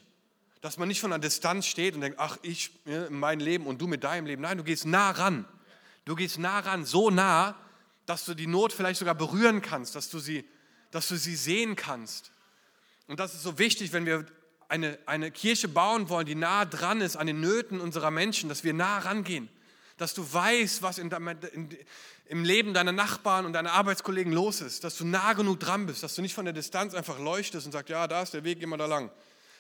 Dass 0.62 0.78
man 0.78 0.88
nicht 0.88 1.02
von 1.02 1.12
einer 1.12 1.20
Distanz 1.20 1.66
steht 1.66 1.94
und 1.94 2.02
denkt, 2.02 2.20
ach, 2.20 2.38
ich 2.42 2.72
in 2.86 3.20
meinem 3.20 3.42
Leben 3.42 3.66
und 3.66 3.82
du 3.82 3.88
mit 3.88 4.06
deinem 4.06 4.26
Leben. 4.26 4.42
Nein, 4.42 4.58
du 4.58 4.64
gehst 4.64 4.86
nah 4.86 5.12
ran. 5.12 5.46
Du 6.06 6.16
gehst 6.16 6.40
nah 6.40 6.60
ran, 6.60 6.86
so 6.86 7.10
nah, 7.10 7.56
dass 8.06 8.24
du 8.24 8.34
die 8.34 8.48
Not 8.48 8.72
vielleicht 8.72 9.00
sogar 9.00 9.16
berühren 9.16 9.62
kannst, 9.62 9.96
dass 9.96 10.10
du 10.10 10.20
sie, 10.20 10.46
dass 10.92 11.10
du 11.10 11.18
sie 11.18 11.36
sehen 11.36 11.76
kannst. 11.76 12.32
Und 13.08 13.20
das 13.20 13.34
ist 13.34 13.44
so 13.44 13.60
wichtig, 13.60 13.92
wenn 13.92 14.06
wir 14.06 14.26
eine, 14.70 14.98
eine 15.06 15.32
Kirche 15.32 15.68
bauen 15.68 16.08
wollen, 16.08 16.26
die 16.26 16.36
nah 16.36 16.64
dran 16.64 17.02
ist 17.02 17.18
an 17.18 17.28
den 17.28 17.42
Nöten 17.42 17.82
unserer 17.82 18.10
Menschen, 18.10 18.48
dass 18.48 18.64
wir 18.64 18.74
nah 18.74 19.00
rangehen, 19.00 19.50
dass 20.00 20.14
du 20.14 20.34
weißt, 20.34 20.82
was 20.82 20.98
in, 20.98 21.12
in, 21.12 21.78
im 22.26 22.44
Leben 22.44 22.74
deiner 22.74 22.94
Nachbarn 22.94 23.46
und 23.46 23.54
deiner 23.54 23.74
Arbeitskollegen 23.74 24.32
los 24.32 24.62
ist, 24.62 24.84
dass 24.86 24.98
du 24.98 25.06
nah 25.06 25.34
genug 25.34 25.60
dran 25.60 25.86
bist, 25.86 26.04
dass 26.04 26.16
du 26.16 26.22
nicht 26.22 26.34
von 26.34 26.46
der 26.46 26.54
Distanz 26.54 26.94
einfach 26.94 27.20
leuchtest 27.20 27.66
und 27.66 27.74
sagst, 27.74 27.90
ja, 27.90 28.08
da 28.08 28.22
ist 28.22 28.34
der 28.34 28.46
Weg, 28.46 28.60
geh 28.60 28.66
mal 28.66 28.78
da 28.78 28.86
lang, 28.86 29.12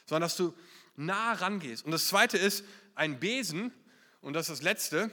sondern 0.05 0.21
dass 0.21 0.37
du 0.37 0.53
nah 0.95 1.33
rangehst. 1.33 1.83
Und 1.85 1.91
das 1.91 2.07
Zweite 2.07 2.37
ist 2.37 2.63
ein 2.95 3.19
Besen, 3.19 3.71
und 4.21 4.33
das 4.33 4.49
ist 4.49 4.59
das 4.59 4.63
Letzte, 4.63 5.11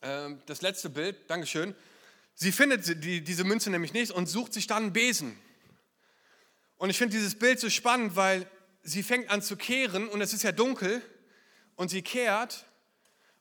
äh, 0.00 0.30
das 0.46 0.62
letzte 0.62 0.88
Bild, 0.88 1.28
Dankeschön. 1.28 1.74
Sie 2.34 2.52
findet 2.52 3.04
die, 3.04 3.22
diese 3.22 3.44
Münze 3.44 3.70
nämlich 3.70 3.92
nicht 3.92 4.12
und 4.12 4.26
sucht 4.26 4.54
sich 4.54 4.66
dann 4.66 4.84
einen 4.84 4.92
Besen. 4.94 5.38
Und 6.78 6.88
ich 6.88 6.96
finde 6.96 7.16
dieses 7.16 7.38
Bild 7.38 7.60
so 7.60 7.68
spannend, 7.68 8.16
weil 8.16 8.48
sie 8.82 9.02
fängt 9.02 9.28
an 9.30 9.42
zu 9.42 9.56
kehren 9.56 10.08
und 10.08 10.22
es 10.22 10.32
ist 10.32 10.44
ja 10.44 10.52
dunkel 10.52 11.02
und 11.76 11.90
sie 11.90 12.02
kehrt 12.02 12.64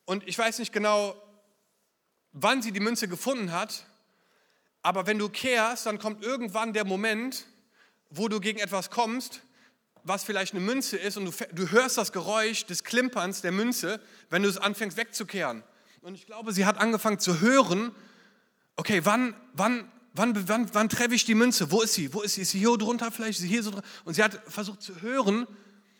und 0.08 0.26
ich 0.26 0.38
weiß 0.38 0.60
nicht 0.60 0.72
genau, 0.72 1.22
wann 2.32 2.62
sie 2.62 2.72
die 2.72 2.80
Münze 2.80 3.10
gefunden 3.10 3.52
hat, 3.52 3.86
aber 4.82 5.06
wenn 5.06 5.20
du 5.20 5.28
kehrst, 5.28 5.86
dann 5.86 6.00
kommt 6.00 6.24
irgendwann 6.24 6.72
der 6.72 6.86
Moment, 6.86 7.46
wo 8.10 8.30
du 8.30 8.40
gegen 8.40 8.60
etwas 8.60 8.90
kommst, 8.90 9.42
was 10.04 10.24
vielleicht 10.24 10.54
eine 10.54 10.64
Münze 10.64 10.96
ist 10.96 11.18
und 11.18 11.26
du, 11.26 11.46
du 11.52 11.72
hörst 11.72 11.98
das 11.98 12.14
Geräusch 12.14 12.66
des 12.66 12.86
Klimperns 12.86 13.42
der 13.42 13.52
Münze, 13.52 14.00
wenn 14.30 14.44
du 14.44 14.50
es 14.50 14.58
anfängst 14.58 14.96
wegzukehren. 14.96 15.62
Und 16.02 16.16
ich 16.16 16.26
glaube, 16.26 16.54
sie 16.54 16.66
hat 16.66 16.78
angefangen 16.78 17.20
zu 17.20 17.42
hören, 17.42 17.94
okay, 18.78 19.02
wann, 19.04 19.36
wann 19.54 19.92
Wann, 20.14 20.48
wann, 20.48 20.74
wann 20.74 20.90
treffe 20.90 21.14
ich 21.14 21.26
die 21.26 21.36
Münze? 21.36 21.70
Wo 21.70 21.84
ist 21.84 21.94
sie? 21.94 22.12
Wo 22.12 22.22
ist 22.22 22.34
sie? 22.34 22.42
Ist 22.42 22.50
sie 22.50 22.58
hier 22.58 22.76
drunter 22.76 23.12
vielleicht? 23.12 23.38
Ist 23.38 23.42
sie 23.42 23.48
hier 23.48 23.62
so 23.62 23.70
drunter? 23.70 23.88
Und 24.04 24.16
sie 24.16 24.24
hat 24.24 24.42
versucht 24.48 24.82
zu 24.82 25.00
hören, 25.00 25.46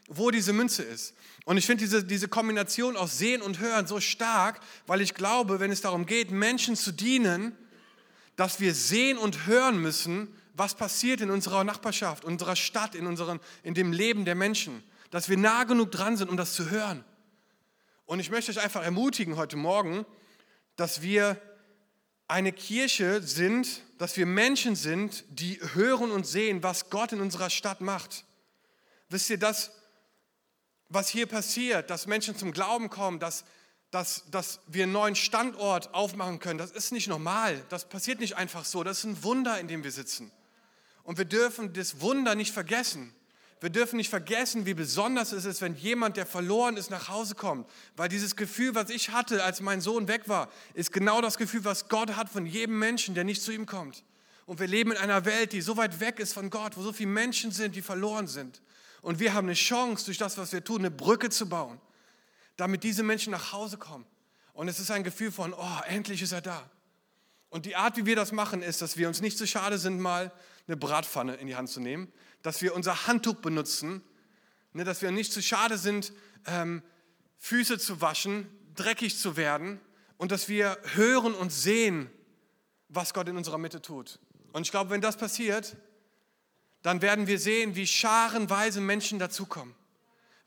wo 0.08 0.32
diese 0.32 0.54
Münze 0.54 0.84
ist. 0.84 1.14
Und 1.46 1.58
ich 1.58 1.66
finde 1.66 1.84
diese, 1.84 2.04
diese 2.04 2.28
Kombination 2.28 2.98
aus 2.98 3.18
Sehen 3.18 3.42
und 3.42 3.60
Hören 3.60 3.88
so 3.88 4.00
stark, 4.00 4.60
weil 4.86 5.02
ich 5.02 5.14
glaube, 5.14 5.60
wenn 5.60 5.72
es 5.72 5.82
darum 5.82 6.06
geht, 6.06 6.32
Menschen 6.32 6.76
zu 6.76 6.92
dienen, 6.92 7.56
dass 8.36 8.60
wir 8.60 8.74
sehen 8.74 9.18
und 9.18 9.48
hören 9.48 9.82
müssen, 9.82 10.34
was 10.54 10.76
passiert 10.76 11.22
in 11.22 11.30
unserer 11.30 11.64
Nachbarschaft, 11.64 12.26
unserer 12.26 12.56
Stadt, 12.56 12.96
in, 12.96 13.06
unseren, 13.06 13.40
in 13.64 13.74
dem 13.74 13.92
Leben 13.92 14.26
der 14.26 14.36
Menschen. 14.36 14.84
Dass 15.12 15.30
wir 15.30 15.38
nah 15.38 15.64
genug 15.64 15.92
dran 15.92 16.18
sind, 16.18 16.30
um 16.30 16.38
das 16.38 16.54
zu 16.54 16.70
hören. 16.70 17.04
Und 18.06 18.20
ich 18.20 18.30
möchte 18.30 18.52
euch 18.52 18.60
einfach 18.60 18.84
ermutigen 18.84 19.36
heute 19.36 19.58
Morgen, 19.58 20.06
dass 20.76 21.02
wir 21.02 21.40
eine 22.28 22.52
Kirche 22.52 23.22
sind, 23.22 23.84
dass 23.98 24.18
wir 24.18 24.26
Menschen 24.26 24.76
sind, 24.76 25.24
die 25.30 25.60
hören 25.74 26.12
und 26.12 26.28
sehen, 26.28 26.64
was 26.64 26.90
Gott 26.90 27.14
in 27.14 27.22
unserer 27.22 27.50
Stadt 27.50 27.82
macht. 27.82 28.26
Wisst 29.10 29.30
ihr, 29.30 29.40
das, 29.40 29.72
was 30.90 31.10
hier 31.10 31.26
passiert, 31.26 31.90
dass 31.90 32.08
Menschen 32.08 32.38
zum 32.38 32.52
Glauben 32.52 32.90
kommen, 32.90 33.20
dass, 33.20 33.44
dass, 33.92 34.24
dass 34.32 34.60
wir 34.68 34.84
einen 34.84 34.94
neuen 34.94 35.16
Standort 35.16 35.94
aufmachen 35.94 36.40
können, 36.40 36.58
das 36.58 36.72
ist 36.72 36.92
nicht 36.92 37.08
normal. 37.08 37.64
Das 37.70 37.88
passiert 37.90 38.20
nicht 38.20 38.38
einfach 38.38 38.66
so. 38.66 38.84
Das 38.84 39.00
ist 39.00 39.04
ein 39.06 39.24
Wunder, 39.24 39.60
in 39.60 39.68
dem 39.68 39.84
wir 39.84 39.92
sitzen. 39.92 40.32
Und 41.04 41.18
wir 41.18 41.26
dürfen 41.26 41.74
das 41.74 42.02
Wunder 42.02 42.36
nicht 42.36 42.54
vergessen. 42.54 43.14
Wir 43.60 43.70
dürfen 43.72 43.98
nicht 43.98 44.10
vergessen, 44.10 44.68
wie 44.68 44.76
besonders 44.76 45.32
es 45.32 45.46
ist, 45.46 45.62
wenn 45.62 45.76
jemand, 45.76 46.16
der 46.16 46.28
verloren 46.28 46.78
ist, 46.78 46.92
nach 46.92 47.08
Hause 47.08 47.34
kommt. 47.34 47.68
Weil 47.96 48.08
dieses 48.08 48.36
Gefühl, 48.36 48.76
was 48.76 48.92
ich 48.92 49.10
hatte, 49.10 49.44
als 49.44 49.62
mein 49.62 49.82
Sohn 49.82 50.08
weg 50.08 50.28
war, 50.28 50.50
ist 50.76 50.94
genau 50.94 51.22
das 51.22 51.38
Gefühl, 51.38 51.66
was 51.66 51.90
Gott 51.90 52.16
hat 52.16 52.30
von 52.30 52.46
jedem 52.46 52.78
Menschen, 52.78 53.16
der 53.16 53.24
nicht 53.24 53.42
zu 53.42 53.52
ihm 53.52 53.66
kommt. 53.66 54.04
Und 54.46 54.60
wir 54.60 54.68
leben 54.68 54.92
in 54.92 54.98
einer 54.98 55.26
Welt, 55.26 55.54
die 55.54 55.62
so 55.62 55.76
weit 55.76 56.00
weg 56.00 56.20
ist 56.20 56.34
von 56.34 56.52
Gott, 56.52 56.78
wo 56.78 56.84
so 56.84 56.94
viele 56.94 57.10
Menschen 57.10 57.52
sind, 57.52 57.76
die 57.76 57.82
verloren 57.82 58.28
sind. 58.28 58.62
Und 59.08 59.22
wir 59.22 59.34
haben 59.34 59.48
eine 59.48 59.54
Chance, 59.54 60.04
durch 60.04 60.18
das, 60.18 60.38
was 60.38 60.52
wir 60.52 60.62
tun, 60.62 60.80
eine 60.80 60.92
Brücke 60.92 61.30
zu 61.30 61.48
bauen, 61.48 61.80
damit 62.58 62.84
diese 62.84 63.04
Menschen 63.04 63.32
nach 63.32 63.54
Hause 63.54 63.78
kommen. 63.78 64.06
Und 64.52 64.68
es 64.68 64.82
ist 64.82 64.92
ein 64.92 65.06
Gefühl 65.06 65.32
von, 65.32 65.54
oh, 65.54 65.80
endlich 65.88 66.22
ist 66.22 66.34
er 66.34 66.42
da. 66.42 66.70
Und 67.48 67.66
die 67.66 67.78
Art, 67.78 67.96
wie 67.96 68.06
wir 68.06 68.18
das 68.18 68.34
machen, 68.34 68.62
ist, 68.62 68.82
dass 68.82 68.98
wir 68.98 69.08
uns 69.08 69.22
nicht 69.22 69.38
zu 69.38 69.46
so 69.46 69.48
schade 69.48 69.78
sind, 69.78 70.02
mal 70.02 70.34
eine 70.68 70.76
Bratpfanne 70.76 71.36
in 71.36 71.48
die 71.48 71.56
Hand 71.56 71.70
zu 71.70 71.80
nehmen, 71.80 72.12
dass 72.42 72.62
wir 72.62 72.76
unser 72.76 73.08
Handtuch 73.08 73.36
benutzen, 73.36 74.04
ne, 74.74 74.84
dass 74.84 75.02
wir 75.02 75.10
nicht 75.12 75.32
zu 75.32 75.42
schade 75.42 75.78
sind, 75.78 76.12
ähm, 76.46 76.84
Füße 77.38 77.80
zu 77.80 78.02
waschen, 78.02 78.46
dreckig 78.76 79.18
zu 79.18 79.38
werden 79.38 79.80
und 80.18 80.34
dass 80.34 80.50
wir 80.50 80.78
hören 80.96 81.34
und 81.34 81.54
sehen, 81.54 82.10
was 82.90 83.14
Gott 83.14 83.30
in 83.30 83.38
unserer 83.38 83.58
Mitte 83.58 83.82
tut. 83.82 84.20
Und 84.52 84.64
ich 84.64 84.72
glaube, 84.72 84.90
wenn 84.90 85.00
das 85.00 85.16
passiert, 85.16 85.78
dann 86.82 87.02
werden 87.02 87.28
wir 87.28 87.40
sehen, 87.40 87.76
wie 87.76 87.88
scharenweise 87.88 88.82
Menschen 88.82 89.20
dazukommen, 89.20 89.76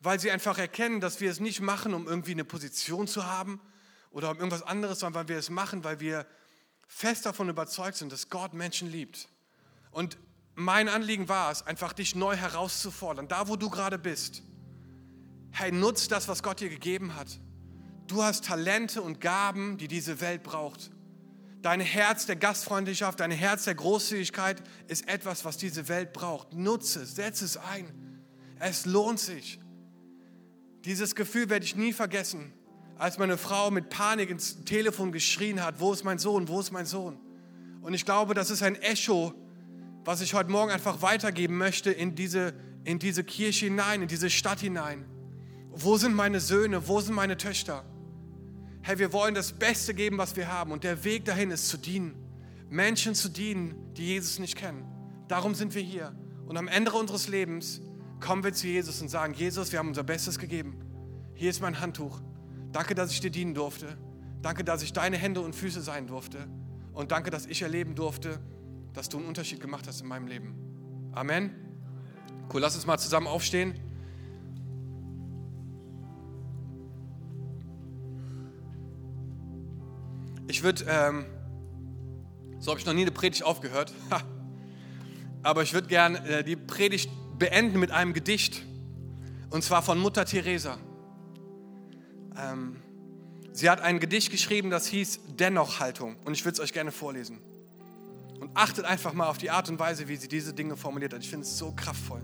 weil 0.01 0.21
sie 0.21 0.31
einfach 0.31 0.59
erkennen, 0.59 1.01
dass 1.01 1.21
wir 1.21 1.31
es 1.31 1.41
nicht 1.41 1.61
machen, 1.61 1.95
um 1.95 2.07
irgendwie 2.07 2.33
eine 2.33 2.45
Position 2.45 3.07
zu 3.07 3.27
haben 3.27 3.61
oder 4.11 4.31
um 4.31 4.39
irgendwas 4.39 4.63
anderes, 4.63 5.01
sondern 5.01 5.23
weil 5.23 5.29
wir 5.29 5.39
es 5.39 5.51
machen, 5.51 5.85
weil 5.85 6.01
wir 6.01 6.27
fest 6.87 7.27
davon 7.27 7.49
überzeugt 7.49 7.97
sind, 7.97 8.13
dass 8.13 8.31
Gott 8.31 8.55
Menschen 8.55 8.91
liebt. 8.91 9.29
Und 9.91 10.19
mein 10.55 10.89
Anliegen 10.89 11.29
war 11.29 11.51
es, 11.51 11.63
einfach 11.63 11.93
dich 11.93 12.15
neu 12.15 12.37
herauszufordern, 12.37 13.29
da 13.29 13.49
wo 13.49 13.57
du 13.57 13.71
gerade 13.71 13.99
bist. 13.99 14.43
Hey, 15.53 15.73
nutz 15.73 16.09
das, 16.09 16.29
was 16.29 16.43
Gott 16.43 16.61
dir 16.61 16.69
gegeben 16.69 17.17
hat. 17.17 17.41
Du 18.07 18.23
hast 18.23 18.45
Talente 18.45 19.03
und 19.03 19.21
Gaben, 19.21 19.79
die 19.79 19.89
diese 19.89 20.21
Welt 20.21 20.43
braucht. 20.43 20.91
Dein 21.63 21.81
Herz 21.81 22.27
der 22.27 22.37
Gastfreundschaft, 22.37 23.21
dein 23.21 23.31
Herz 23.31 23.65
der 23.65 23.75
Großzügigkeit 23.75 24.63
ist 24.89 25.09
etwas, 25.09 25.45
was 25.45 25.57
diese 25.57 25.89
Welt 25.89 26.13
braucht. 26.13 26.55
Nutze 26.55 27.03
es, 27.03 27.17
setze 27.17 27.45
es 27.45 27.57
ein. 27.57 27.87
Es 28.59 28.87
lohnt 28.87 29.21
sich. 29.21 29.61
Dieses 30.85 31.15
Gefühl 31.15 31.51
werde 31.51 31.65
ich 31.65 31.77
nie 31.77 31.93
vergessen, 31.93 32.53
als 32.97 33.19
meine 33.19 33.37
Frau 33.37 33.71
mit 33.71 33.91
Panik 33.91 34.31
ins 34.31 34.65
Telefon 34.65 35.13
geschrien 35.13 35.63
hat, 35.63 35.81
wo 35.81 35.93
ist 35.93 36.05
mein 36.05 36.19
Sohn, 36.19 36.49
wo 36.49 36.61
ist 36.61 36.71
mein 36.71 36.87
Sohn? 36.87 37.19
Und 37.83 37.95
ich 37.95 38.05
glaube, 38.05 38.35
das 38.35 38.51
ist 38.51 38.63
ein 38.63 38.77
Echo 38.77 39.35
was 40.05 40.21
ich 40.21 40.35
heute 40.35 40.51
Morgen 40.51 40.71
einfach 40.71 41.03
weitergeben 41.03 41.59
möchte 41.59 41.91
in 41.91 42.15
diese, 42.15 42.55
in 42.85 42.99
diese 42.99 43.25
Kirche 43.25 43.67
hinein, 43.67 44.03
in 44.03 44.09
diese 44.09 44.31
Stadt 44.31 44.61
hinein. 44.61 45.05
Wo 45.71 45.97
sind 45.97 46.15
meine 46.15 46.41
Söhne? 46.41 46.89
Wo 46.89 47.01
sind 47.01 47.15
meine 47.15 47.37
Töchter? 47.37 47.85
Hey, 48.91 48.99
wir 48.99 49.13
wollen 49.13 49.37
das 49.37 49.53
Beste 49.53 49.95
geben, 49.95 50.19
was 50.19 50.35
wir 50.35 50.49
haben. 50.49 50.73
Und 50.73 50.83
der 50.83 51.05
Weg 51.05 51.25
dahin 51.25 51.53
ist 51.53 51.69
zu 51.69 51.77
dienen. 51.77 52.17
Menschen 52.69 53.15
zu 53.15 53.29
dienen, 53.29 53.95
die 53.95 54.05
Jesus 54.05 54.41
nicht 54.41 54.57
kennen. 54.57 54.85
Darum 55.29 55.55
sind 55.55 55.77
wir 55.77 55.81
hier. 55.81 56.13
Und 56.49 56.57
am 56.57 56.67
Ende 56.67 56.91
unseres 56.91 57.29
Lebens 57.29 57.81
kommen 58.19 58.43
wir 58.43 58.53
zu 58.53 58.67
Jesus 58.67 59.01
und 59.01 59.09
sagen, 59.09 59.33
Jesus, 59.33 59.71
wir 59.71 59.79
haben 59.79 59.87
unser 59.87 60.03
Bestes 60.03 60.41
gegeben. 60.41 60.81
Hier 61.35 61.51
ist 61.51 61.63
mein 61.63 61.79
Handtuch. 61.79 62.21
Danke, 62.73 62.97
dass 62.97 63.13
ich 63.13 63.21
dir 63.21 63.31
dienen 63.31 63.55
durfte. 63.55 63.97
Danke, 64.43 64.65
dass 64.65 64.83
ich 64.83 64.93
deine 64.93 65.17
Hände 65.17 65.41
und 65.41 65.55
Füße 65.55 65.83
sein 65.83 66.09
durfte. 66.09 66.49
Und 66.93 67.13
danke, 67.13 67.31
dass 67.31 67.47
ich 67.47 67.63
erleben 67.63 67.95
durfte, 67.95 68.41
dass 68.93 69.09
du 69.09 69.19
einen 69.19 69.29
Unterschied 69.29 69.61
gemacht 69.61 69.87
hast 69.87 70.01
in 70.01 70.09
meinem 70.09 70.27
Leben. 70.27 71.13
Amen. 71.13 71.55
Cool, 72.53 72.61
lass 72.61 72.75
uns 72.75 72.87
mal 72.87 72.99
zusammen 72.99 73.29
aufstehen. 73.29 73.79
Ich 80.61 80.65
würde, 80.65 80.85
ähm, 80.91 81.25
so 82.59 82.71
habe 82.71 82.79
ich 82.79 82.85
noch 82.85 82.93
nie 82.93 83.01
eine 83.01 83.13
Predigt 83.13 83.45
aufgehört, 83.45 83.95
aber 85.43 85.63
ich 85.63 85.73
würde 85.73 85.89
gerne 85.89 86.19
äh, 86.29 86.45
die 86.45 86.55
Predigt 86.55 87.11
beenden 87.39 87.81
mit 87.81 87.91
einem 87.93 88.13
Gedicht, 88.13 88.63
und 89.49 89.65
zwar 89.65 89.81
von 89.81 89.99
Mutter 89.99 90.27
Teresa. 90.27 90.77
Ähm, 92.37 92.77
sie 93.53 93.71
hat 93.71 93.81
ein 93.81 94.01
Gedicht 94.01 94.31
geschrieben, 94.31 94.69
das 94.69 94.87
hieß 94.89 95.21
Dennoch-Haltung, 95.39 96.17
und 96.27 96.35
ich 96.35 96.45
würde 96.45 96.57
es 96.57 96.61
euch 96.61 96.75
gerne 96.75 96.93
vorlesen. 96.93 97.39
Und 98.39 98.51
achtet 98.53 98.85
einfach 98.85 99.15
mal 99.15 99.29
auf 99.29 99.39
die 99.39 99.49
Art 99.49 99.71
und 99.71 99.79
Weise, 99.79 100.09
wie 100.09 100.17
sie 100.17 100.29
diese 100.29 100.53
Dinge 100.53 100.77
formuliert 100.77 101.15
hat. 101.15 101.23
Ich 101.23 101.31
finde 101.31 101.47
es 101.47 101.57
so 101.57 101.73
kraftvoll. 101.73 102.21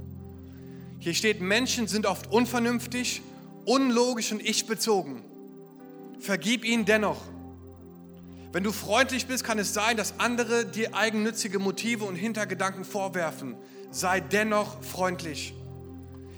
Hier 0.99 1.15
steht, 1.15 1.41
Menschen 1.41 1.89
sind 1.89 2.05
oft 2.05 2.31
unvernünftig, 2.31 3.23
unlogisch 3.65 4.31
und 4.31 4.43
ich-bezogen. 4.43 5.25
Vergib 6.19 6.67
ihnen 6.67 6.85
dennoch. 6.85 7.23
Wenn 8.57 8.65
du 8.65 8.73
freundlich 8.73 9.27
bist, 9.27 9.45
kann 9.45 9.59
es 9.59 9.75
sein, 9.75 9.99
dass 9.99 10.19
andere 10.19 10.65
dir 10.65 10.95
eigennützige 10.95 11.59
Motive 11.59 12.07
und 12.07 12.17
Hintergedanken 12.17 12.87
vorwerfen. 12.87 13.55
Sei 13.91 14.21
dennoch 14.21 14.83
freundlich. 14.83 15.53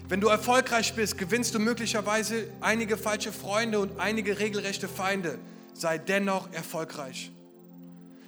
Wenn 0.09 0.21
du 0.21 0.27
erfolgreich 0.27 0.95
bist, 0.95 1.17
gewinnst 1.17 1.55
du 1.55 1.61
möglicherweise 1.61 2.49
einige 2.61 2.97
falsche 2.97 3.31
Freunde 3.33 3.79
und 3.79 4.01
einige 4.01 4.41
regelrechte 4.41 4.89
Feinde. 4.89 5.39
sei 5.75 5.99
dennoch 5.99 6.53
erfolgreich. 6.53 7.31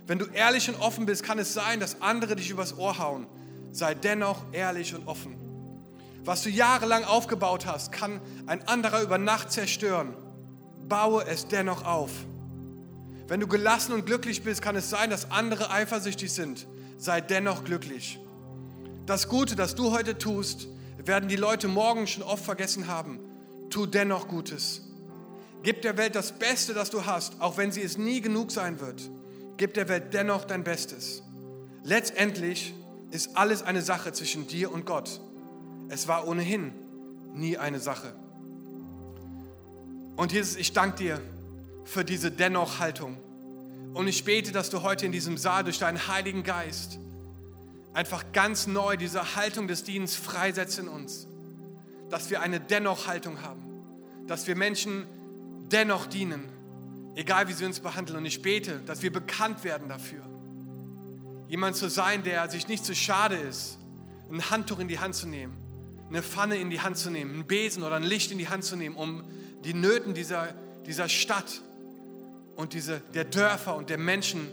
Wenn 0.06 0.20
du 0.20 0.26
ehrlich 0.26 0.68
und 0.68 0.80
offen 0.80 1.04
bist, 1.04 1.24
kann 1.24 1.40
es 1.40 1.52
sein, 1.52 1.80
dass 1.80 2.00
andere 2.00 2.36
dich 2.36 2.50
übers 2.50 2.78
Ohr 2.78 2.96
hauen. 2.98 3.26
Sei 3.72 3.96
dennoch 3.96 4.44
ehrlich 4.52 4.94
und 4.94 5.08
offen. 5.08 5.34
Was 6.24 6.44
du 6.44 6.48
jahrelang 6.48 7.02
aufgebaut 7.02 7.66
hast, 7.66 7.90
kann 7.90 8.20
ein 8.46 8.68
anderer 8.68 9.02
über 9.02 9.18
Nacht 9.18 9.50
zerstören. 9.50 10.14
Baue 10.88 11.24
es 11.26 11.48
dennoch 11.48 11.84
auf. 11.84 12.12
Wenn 13.30 13.38
du 13.38 13.46
gelassen 13.46 13.92
und 13.92 14.06
glücklich 14.06 14.42
bist, 14.42 14.60
kann 14.60 14.74
es 14.74 14.90
sein, 14.90 15.08
dass 15.08 15.30
andere 15.30 15.70
eifersüchtig 15.70 16.32
sind. 16.32 16.66
Sei 16.98 17.20
dennoch 17.20 17.62
glücklich. 17.62 18.18
Das 19.06 19.28
Gute, 19.28 19.54
das 19.54 19.76
du 19.76 19.92
heute 19.92 20.18
tust, 20.18 20.66
werden 20.98 21.28
die 21.28 21.36
Leute 21.36 21.68
morgen 21.68 22.08
schon 22.08 22.24
oft 22.24 22.44
vergessen 22.44 22.88
haben. 22.88 23.20
Tu 23.70 23.86
dennoch 23.86 24.26
Gutes. 24.26 24.82
Gib 25.62 25.82
der 25.82 25.96
Welt 25.96 26.16
das 26.16 26.40
Beste, 26.40 26.74
das 26.74 26.90
du 26.90 27.06
hast, 27.06 27.40
auch 27.40 27.56
wenn 27.56 27.70
sie 27.70 27.82
es 27.82 27.96
nie 27.96 28.20
genug 28.20 28.50
sein 28.50 28.80
wird. 28.80 29.08
Gib 29.58 29.74
der 29.74 29.88
Welt 29.88 30.12
dennoch 30.12 30.44
dein 30.44 30.64
Bestes. 30.64 31.22
Letztendlich 31.84 32.74
ist 33.12 33.36
alles 33.36 33.62
eine 33.62 33.82
Sache 33.82 34.10
zwischen 34.10 34.48
dir 34.48 34.72
und 34.72 34.86
Gott. 34.86 35.20
Es 35.88 36.08
war 36.08 36.26
ohnehin 36.26 36.72
nie 37.32 37.56
eine 37.58 37.78
Sache. 37.78 38.12
Und 40.16 40.32
Jesus, 40.32 40.56
ich 40.56 40.72
danke 40.72 40.96
dir 40.96 41.20
für 41.90 42.04
diese 42.04 42.30
Dennoch-Haltung. 42.30 43.18
Und 43.94 44.06
ich 44.06 44.24
bete, 44.24 44.52
dass 44.52 44.70
du 44.70 44.82
heute 44.82 45.06
in 45.06 45.12
diesem 45.12 45.36
Saal 45.36 45.64
durch 45.64 45.80
deinen 45.80 46.06
Heiligen 46.06 46.44
Geist 46.44 47.00
einfach 47.92 48.30
ganz 48.32 48.68
neu 48.68 48.96
diese 48.96 49.34
Haltung 49.34 49.66
des 49.66 49.82
Dienstes 49.82 50.24
freisetzt 50.24 50.78
in 50.78 50.86
uns. 50.86 51.26
Dass 52.08 52.30
wir 52.30 52.42
eine 52.42 52.60
Dennoch-Haltung 52.60 53.42
haben. 53.42 53.62
Dass 54.28 54.46
wir 54.46 54.54
Menschen 54.54 55.04
dennoch 55.72 56.06
dienen, 56.06 56.48
egal 57.16 57.48
wie 57.48 57.52
sie 57.52 57.64
uns 57.64 57.80
behandeln. 57.80 58.18
Und 58.18 58.26
ich 58.26 58.40
bete, 58.40 58.80
dass 58.86 59.02
wir 59.02 59.12
bekannt 59.12 59.64
werden 59.64 59.88
dafür. 59.88 60.22
Jemand 61.48 61.74
zu 61.74 61.90
sein, 61.90 62.22
der 62.22 62.48
sich 62.48 62.68
nicht 62.68 62.84
zu 62.84 62.94
schade 62.94 63.34
ist, 63.34 63.78
ein 64.30 64.48
Handtuch 64.48 64.78
in 64.78 64.86
die 64.86 65.00
Hand 65.00 65.16
zu 65.16 65.26
nehmen, 65.26 65.56
eine 66.08 66.22
Pfanne 66.22 66.56
in 66.56 66.70
die 66.70 66.80
Hand 66.80 66.98
zu 66.98 67.10
nehmen, 67.10 67.34
einen 67.34 67.46
Besen 67.48 67.82
oder 67.82 67.96
ein 67.96 68.04
Licht 68.04 68.30
in 68.30 68.38
die 68.38 68.48
Hand 68.48 68.62
zu 68.62 68.76
nehmen, 68.76 68.94
um 68.94 69.24
die 69.64 69.74
Nöten 69.74 70.14
dieser, 70.14 70.54
dieser 70.86 71.08
Stadt 71.08 71.62
und 72.60 72.74
diese, 72.74 73.00
der 73.14 73.24
Dörfer 73.24 73.74
und 73.74 73.90
der 73.90 73.98
Menschen 73.98 74.48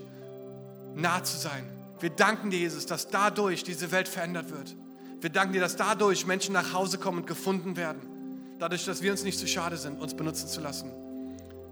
nah 0.94 1.22
zu 1.22 1.36
sein. 1.36 1.64
Wir 2.00 2.10
danken 2.10 2.50
dir, 2.50 2.58
Jesus, 2.58 2.86
dass 2.86 3.08
dadurch 3.08 3.64
diese 3.64 3.92
Welt 3.92 4.08
verändert 4.08 4.50
wird. 4.50 4.74
Wir 5.20 5.30
danken 5.30 5.52
dir, 5.52 5.60
dass 5.60 5.76
dadurch 5.76 6.26
Menschen 6.26 6.52
nach 6.52 6.72
Hause 6.72 6.98
kommen 6.98 7.18
und 7.18 7.26
gefunden 7.26 7.76
werden. 7.76 8.00
Dadurch, 8.58 8.84
dass 8.84 9.02
wir 9.02 9.10
uns 9.10 9.24
nicht 9.24 9.38
zu 9.38 9.46
schade 9.46 9.76
sind, 9.76 10.00
uns 10.00 10.14
benutzen 10.14 10.48
zu 10.48 10.60
lassen. 10.60 10.90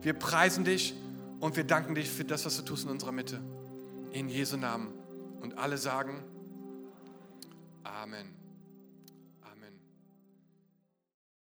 Wir 0.03 0.13
preisen 0.13 0.65
dich 0.65 0.95
und 1.41 1.57
wir 1.57 1.65
danken 1.65 1.95
dich 1.95 2.09
für 2.09 2.25
das, 2.25 2.45
was 2.45 2.57
du 2.57 2.63
tust 2.63 2.85
in 2.85 2.91
unserer 2.91 3.13
Mitte. 3.13 3.41
In 4.13 4.29
Jesu 4.29 4.57
Namen. 4.57 4.93
Und 5.41 5.59
alle 5.59 5.79
sagen 5.79 6.23
Amen. 7.85 8.46